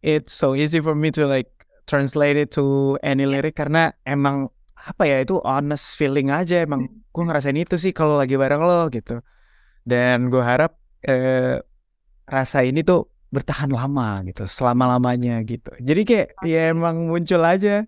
it's 0.00 0.32
so 0.32 0.56
easy 0.56 0.80
for 0.80 0.96
me 0.96 1.12
to 1.12 1.28
like 1.28 1.50
translate 1.84 2.40
it 2.40 2.48
to 2.56 2.96
any 3.04 3.28
lyric 3.28 3.54
karena 3.58 3.92
emang 4.08 4.48
apa 4.74 5.04
ya 5.08 5.20
itu 5.20 5.40
honest 5.44 5.96
feeling 5.96 6.28
aja 6.28 6.64
emang 6.64 6.84
gue 7.12 7.22
ngerasain 7.24 7.56
itu 7.56 7.76
sih 7.80 7.92
kalau 7.92 8.16
lagi 8.16 8.36
bareng 8.36 8.60
lo 8.64 8.88
gitu. 8.88 9.20
Dan 9.84 10.32
gue 10.32 10.40
harap 10.40 10.76
eh, 11.04 11.60
rasa 12.24 12.64
ini 12.64 12.80
tuh 12.80 13.08
bertahan 13.28 13.68
lama 13.68 14.24
gitu, 14.24 14.48
selama-lamanya 14.48 15.44
gitu. 15.44 15.70
Jadi 15.82 16.02
kayak 16.08 16.28
ya 16.46 16.72
emang 16.72 17.10
muncul 17.10 17.42
aja 17.44 17.84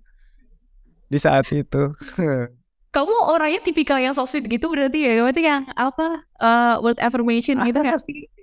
di 1.06 1.18
saat 1.18 1.48
itu. 1.54 1.94
Kamu 2.94 3.14
orangnya 3.28 3.61
tipikal 3.61 4.00
yang 4.00 4.16
so 4.16 4.24
sweet 4.24 4.48
gitu 4.48 4.72
berarti 4.72 5.04
ya? 5.04 5.20
Berarti 5.20 5.42
yang 5.44 5.68
apa 5.76 6.24
eh, 6.40 6.74
word 6.80 6.98
affirmation 7.00 7.61
gitu 7.64 7.80
sih? 8.04 8.28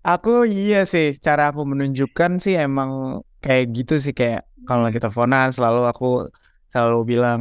Aku 0.00 0.48
iya 0.48 0.88
sih, 0.88 1.20
cara 1.20 1.52
aku 1.52 1.60
menunjukkan 1.60 2.40
sih 2.40 2.56
emang 2.56 3.20
kayak 3.44 3.64
gitu 3.76 4.00
sih 4.00 4.16
kayak 4.16 4.48
kalau 4.64 4.88
lagi 4.88 4.96
teleponan 4.96 5.52
selalu 5.52 5.84
aku 5.84 6.24
selalu 6.72 7.04
bilang 7.04 7.40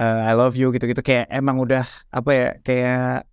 eh, 0.00 0.20
I 0.24 0.32
love 0.32 0.56
you 0.56 0.72
gitu-gitu 0.72 1.04
kayak 1.04 1.28
emang 1.28 1.60
udah 1.60 1.84
apa 2.08 2.30
ya 2.32 2.48
kayak 2.64 3.28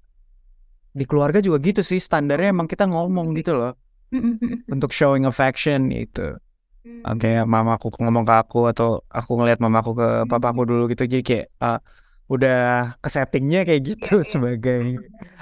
di 0.89 1.05
keluarga 1.05 1.39
juga 1.39 1.57
gitu 1.61 1.81
sih 1.85 2.01
standarnya 2.01 2.53
emang 2.53 2.65
kita 2.65 2.89
ngomong 2.89 3.37
gitu 3.37 3.55
loh 3.55 3.73
untuk 4.73 4.89
showing 4.91 5.25
affection 5.29 5.89
gitu. 5.93 6.35
Kayak 7.05 7.45
mamaku 7.45 7.93
ngomong 8.01 8.25
ke 8.25 8.33
aku 8.33 8.59
atau 8.71 9.05
aku 9.11 9.37
ngeliat 9.37 9.61
mamaku 9.61 9.93
ke 9.93 10.07
papaku 10.25 10.65
dulu 10.65 10.83
gitu 10.89 11.05
jadi 11.05 11.21
kayak 11.21 11.47
ah, 11.61 11.77
udah 12.29 12.93
kesettingnya 13.01 13.65
kayak 13.65 13.81
gitu 13.93 14.21
sebagai 14.33 14.97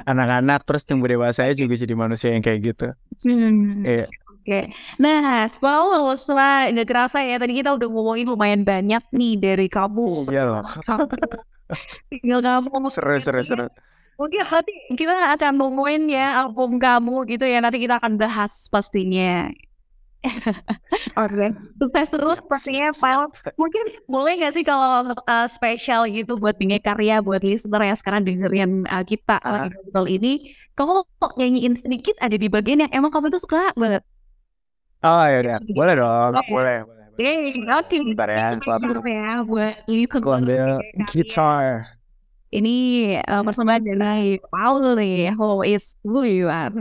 anak-anak 0.07 0.63
terus 0.63 0.87
tumbuh 0.87 1.11
dewasa 1.11 1.51
juga 1.51 1.75
jadi 1.75 1.93
manusia 1.93 2.31
yang 2.31 2.43
kayak 2.43 2.59
gitu. 2.73 2.87
Hmm. 3.23 3.83
Iya. 3.83 4.07
Oke. 4.47 4.71
Nah, 4.95 5.51
Paul, 5.59 6.07
setelah 6.15 6.71
nggak 6.71 6.87
kerasa 6.87 7.19
ya, 7.19 7.35
tadi 7.35 7.59
kita 7.59 7.75
udah 7.75 7.87
ngomongin 7.91 8.31
lumayan 8.31 8.63
banyak 8.63 9.03
nih 9.11 9.35
dari 9.35 9.67
kamu. 9.67 10.31
Iya 10.31 10.43
loh. 10.47 10.63
Tinggal 12.11 12.39
kamu. 12.39 12.87
Seru 12.87 13.19
seru 13.19 13.43
seru. 13.43 13.67
Mungkin 14.17 14.41
nanti 14.49 14.73
kita 14.97 15.37
akan 15.37 15.53
ngomongin 15.61 16.09
ya 16.09 16.41
album 16.41 16.81
kamu 16.81 17.29
gitu 17.29 17.45
ya. 17.45 17.61
Nanti 17.61 17.77
kita 17.77 18.01
akan 18.01 18.17
bahas 18.17 18.65
pastinya. 18.67 19.49
Oke, 21.21 21.47
sukses 21.77 22.07
terus 22.09 22.39
pastinya 22.43 22.89
Paul. 22.97 23.29
Mungkin 23.55 23.83
boleh 24.09 24.41
nggak 24.41 24.53
sih 24.57 24.65
kalau 24.65 25.13
uh, 25.13 25.47
spesial 25.47 26.09
gitu 26.09 26.35
buat 26.35 26.57
bikin 26.57 26.81
karya 26.81 27.21
buat 27.21 27.45
listener 27.45 27.81
yang 27.85 27.97
sekarang 27.97 28.25
dengerin 28.25 28.83
uh, 28.89 29.05
kita 29.05 29.37
lagi 29.45 29.69
ngobrol 29.71 30.07
ini, 30.09 30.51
kamu 30.73 31.05
kok 31.21 31.33
nyanyiin 31.37 31.77
sedikit 31.77 32.15
ada 32.19 32.35
di 32.35 32.47
bagian 32.49 32.83
yang 32.85 32.91
emang 32.91 33.13
kamu 33.13 33.29
tuh 33.29 33.41
suka 33.41 33.71
banget. 33.77 34.03
Oh 35.05 35.25
ya 35.29 35.37
udah, 35.45 35.57
boleh 35.61 35.93
dong, 35.93 36.31
Oke. 36.33 36.49
boleh. 36.49 36.77
boleh. 36.83 37.05
Oke, 37.17 37.29
oke. 37.49 37.97
Bentar 38.13 38.29
ya, 38.29 38.45
aku 38.53 38.69
ambil, 38.73 38.97
ya 39.05 39.41
buat 39.45 39.75
aku 39.89 40.29
ambil 40.33 40.69
gitar. 41.09 41.96
Ini 42.47 42.75
uh, 43.27 43.43
persembahan 43.43 43.83
dari 43.83 44.39
Paul 44.39 44.95
nih, 44.95 45.35
How 45.35 45.67
is 45.67 45.99
who 46.07 46.23
you 46.23 46.47
are. 46.47 46.71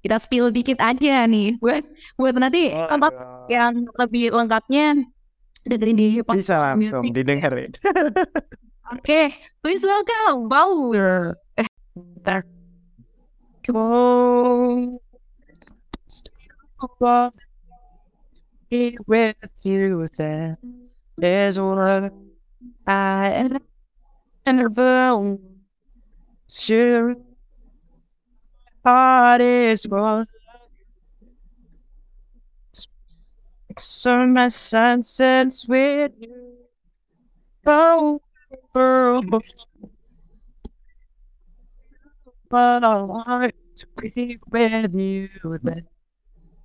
Kita 0.00 0.20
spill 0.20 0.52
dikit 0.52 0.80
aja 0.80 1.24
nih 1.24 1.56
buat 1.60 1.84
buat 2.20 2.36
nanti 2.36 2.68
tempat 2.72 3.12
Waduh. 3.12 3.48
yang 3.48 3.72
lebih 3.96 4.36
lengkapnya 4.36 5.00
dengerin 5.64 5.96
di 5.96 6.20
podcast 6.20 6.52
Bisa 6.52 6.56
langsung 6.60 7.04
music. 7.08 7.16
didengerin. 7.24 7.72
Oke, 8.92 9.32
please 9.64 9.80
welcome 9.80 10.44
Paul. 10.48 10.92
Eh, 11.56 11.68
bentar. 11.96 12.44
Go 13.64 15.00
with 19.08 19.40
you 19.64 20.08
that 20.16 20.58
is 21.16 21.56
what 21.60 22.12
I 22.86 23.48
ever 24.46 25.38
sure 26.48 27.16
heart 28.84 29.40
is 29.40 29.84
what 29.88 30.28
so 33.76 34.26
my 34.26 34.48
sunsets 34.48 35.66
with 35.66 36.12
you 36.20 36.54
oh, 37.66 38.20
oh. 38.74 39.40
But 42.48 42.84
I 42.84 43.02
want 43.02 43.54
to 43.76 43.86
be 44.00 44.38
with 44.50 44.94
you. 44.94 45.28
That 45.62 45.84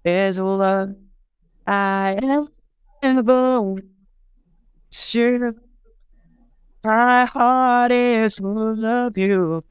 is 0.06 0.40
love 0.40 0.96
I 1.66 2.20
am 2.22 2.50
ever 3.02 3.76
sure. 4.92 5.56
My 6.86 7.28
heart 7.28 7.92
is 7.92 8.40
full 8.40 8.86
of 8.86 9.18
you. 9.18 9.64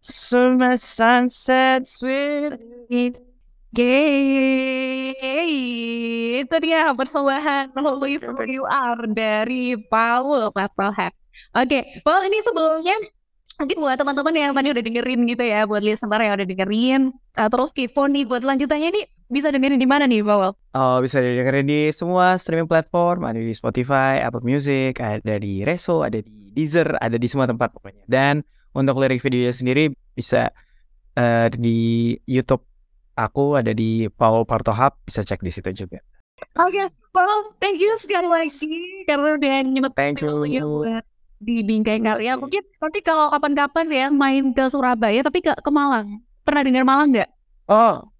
So 0.00 0.58
my 0.58 0.74
sunsets 0.74 2.02
with 2.02 2.58
you. 2.90 3.14
Yeay, 3.70 5.54
itu 6.42 6.56
dia 6.58 6.90
persembahan 6.90 7.70
is 8.10 8.26
who 8.26 8.42
you 8.50 8.66
are 8.66 8.98
dari 9.06 9.78
Paul 9.86 10.50
Purple. 10.50 10.90
Oke, 11.54 11.78
Paul 12.02 12.26
ini 12.26 12.42
sebelumnya 12.42 12.98
mungkin 13.62 13.78
buat 13.78 13.94
teman-teman 13.94 14.34
yang 14.34 14.50
tadi 14.58 14.74
udah 14.74 14.82
dengerin 14.82 15.22
gitu 15.30 15.46
ya, 15.46 15.70
buat 15.70 15.86
listener 15.86 16.18
yang 16.18 16.34
udah 16.34 16.50
dengerin, 16.50 17.14
uh, 17.36 17.48
terus 17.50 17.70
kepo 17.70 18.06
nih 18.06 18.26
buat 18.26 18.42
lanjutannya 18.42 18.88
ini 18.90 19.02
bisa 19.30 19.50
dengerin 19.54 19.78
di 19.78 19.88
mana 19.88 20.08
nih, 20.10 20.24
Paul? 20.24 20.54
Oh, 20.74 20.98
bisa 20.98 21.22
didengerin 21.22 21.66
di 21.66 21.80
semua 21.94 22.34
streaming 22.40 22.66
platform, 22.66 23.26
ada 23.26 23.38
di 23.38 23.54
Spotify, 23.54 24.18
Apple 24.22 24.42
Music, 24.42 24.98
ada 24.98 25.38
di 25.38 25.62
Reso, 25.62 26.02
ada 26.02 26.18
di 26.18 26.50
Deezer, 26.50 26.98
ada 26.98 27.14
di 27.14 27.26
semua 27.30 27.46
tempat 27.46 27.70
pokoknya. 27.70 28.06
Dan 28.10 28.42
untuk 28.74 28.98
lirik 28.98 29.22
videonya 29.22 29.54
sendiri 29.54 29.94
bisa 30.14 30.50
eh, 31.14 31.46
di 31.54 32.14
YouTube 32.26 32.66
aku 33.14 33.58
ada 33.58 33.70
di 33.74 34.10
Paul 34.10 34.46
Partohap, 34.46 34.98
bisa 35.06 35.22
cek 35.22 35.42
di 35.42 35.50
situ 35.54 35.70
juga. 35.86 36.02
Oke, 36.56 36.88
Paul, 37.12 37.52
thank 37.60 37.76
you 37.76 37.92
sekali 38.00 38.26
lagi 38.26 39.04
karena 39.04 39.36
udah 39.36 39.56
nyempetin 39.66 39.94
Thank 39.94 40.24
you. 40.24 40.32
waktunya 40.32 40.62
buat 40.64 41.04
di 41.40 41.64
Bingkai 41.64 41.98
Karya. 42.04 42.36
Mungkin 42.36 42.62
nanti 42.78 43.00
kalau 43.00 43.32
kapan-kapan 43.32 43.86
ya 43.88 44.06
main 44.12 44.52
ke 44.52 44.68
Surabaya, 44.68 45.20
tapi 45.24 45.40
ke, 45.40 45.52
ke 45.56 45.70
Malang. 45.72 46.20
Pernah 46.50 46.66
dengar 46.66 46.82
Malang 46.82 47.14
nggak? 47.14 47.30
Oh, 47.70 48.10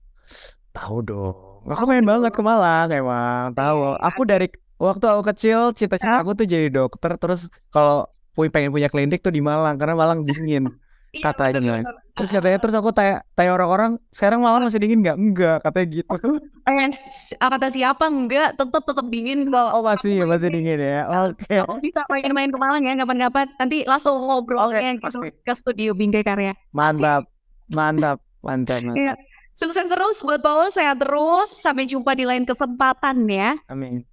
tahu 0.70 1.02
dong. 1.02 1.66
Aku 1.66 1.82
main 1.82 2.06
banget 2.06 2.30
ke 2.30 2.38
Malang 2.38 2.86
emang, 2.94 3.50
tahu. 3.58 3.98
Aku 3.98 4.22
dari 4.22 4.46
waktu 4.78 5.02
aku 5.10 5.34
kecil 5.34 5.74
cita-cita 5.74 6.22
aku 6.22 6.38
tuh 6.38 6.46
jadi 6.46 6.70
dokter, 6.70 7.18
terus 7.18 7.50
kalau 7.74 8.06
pengen 8.38 8.70
punya 8.70 8.86
klinik 8.86 9.18
tuh 9.18 9.34
di 9.34 9.42
Malang 9.42 9.74
karena 9.82 9.98
Malang 9.98 10.22
dingin. 10.22 10.70
Iya, 11.10 11.34
Katanya. 11.34 11.82
Terus 12.14 12.30
katanya 12.30 12.58
terus 12.62 12.70
aku 12.78 12.94
tanya 12.94 13.26
tanya 13.34 13.58
orang-orang 13.58 13.98
sekarang 14.14 14.46
Malang 14.46 14.62
masih 14.62 14.78
dingin 14.78 15.02
nggak? 15.02 15.18
Enggak, 15.18 15.58
katanya 15.66 15.86
gitu. 15.90 16.14
Eh, 16.70 16.86
kata 17.34 17.66
siapa 17.74 18.06
enggak, 18.06 18.54
tetap 18.54 18.86
tetap 18.86 19.06
dingin 19.10 19.50
kalau 19.50 19.74
Oh 19.74 19.82
masih 19.82 20.22
masih 20.22 20.54
dingin 20.54 20.78
ya. 20.78 21.10
Oke. 21.26 21.50
Kamu 21.50 21.82
bisa 21.82 22.06
main-main 22.06 22.54
ke 22.54 22.58
Malang 22.62 22.86
ya 22.86 22.94
kapan-kapan. 22.94 23.50
Nanti 23.58 23.82
langsung 23.90 24.22
ngobrolnya 24.22 24.78
Oke, 24.78 25.02
gitu 25.02 25.02
pasti. 25.02 25.28
ke 25.42 25.52
studio 25.58 25.90
Bingkai 25.98 26.22
Karya. 26.22 26.54
Mantap. 26.70 27.26
Mantap. 27.72 28.18
Mantap. 28.42 28.80
mantap. 28.82 28.98
Iya. 28.98 29.14
Sukses 29.54 29.86
terus 29.86 30.24
buat 30.24 30.40
Paul, 30.40 30.72
sehat 30.72 31.02
terus. 31.02 31.52
Sampai 31.52 31.84
jumpa 31.84 32.16
di 32.16 32.24
lain 32.24 32.48
kesempatan 32.48 33.28
ya. 33.28 33.60
Amin. 33.68 34.08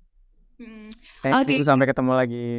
Hmm. 0.58 0.90
Thank 1.22 1.34
Oke. 1.46 1.54
you 1.56 1.64
sampai 1.64 1.88
ketemu 1.88 2.12
lagi. 2.18 2.50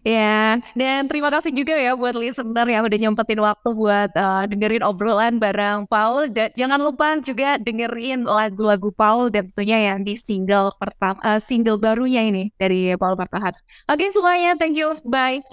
Ya, 0.00 0.56
dan 0.72 1.12
terima 1.12 1.28
kasih 1.28 1.52
juga 1.52 1.76
ya 1.76 1.92
buat 1.92 2.16
listener 2.16 2.64
yang 2.64 2.88
udah 2.88 2.98
nyempetin 3.04 3.36
waktu 3.36 3.68
buat 3.76 4.08
uh, 4.16 4.48
dengerin 4.48 4.80
obrolan 4.80 5.36
bareng 5.36 5.84
Paul. 5.92 6.32
Dan 6.32 6.48
jangan 6.56 6.80
lupa 6.80 7.20
juga 7.20 7.60
dengerin 7.60 8.24
lagu-lagu 8.24 8.88
Paul 8.96 9.28
dan 9.28 9.52
tentunya 9.52 9.92
yang 9.92 10.00
di 10.00 10.16
single 10.16 10.72
pertama, 10.80 11.20
uh, 11.20 11.36
single 11.36 11.76
barunya 11.76 12.24
ini 12.24 12.48
dari 12.56 12.96
Paul 12.96 13.12
Partahat. 13.12 13.60
Oke 13.92 14.08
semuanya, 14.08 14.56
thank 14.56 14.72
you, 14.72 14.96
bye. 15.04 15.44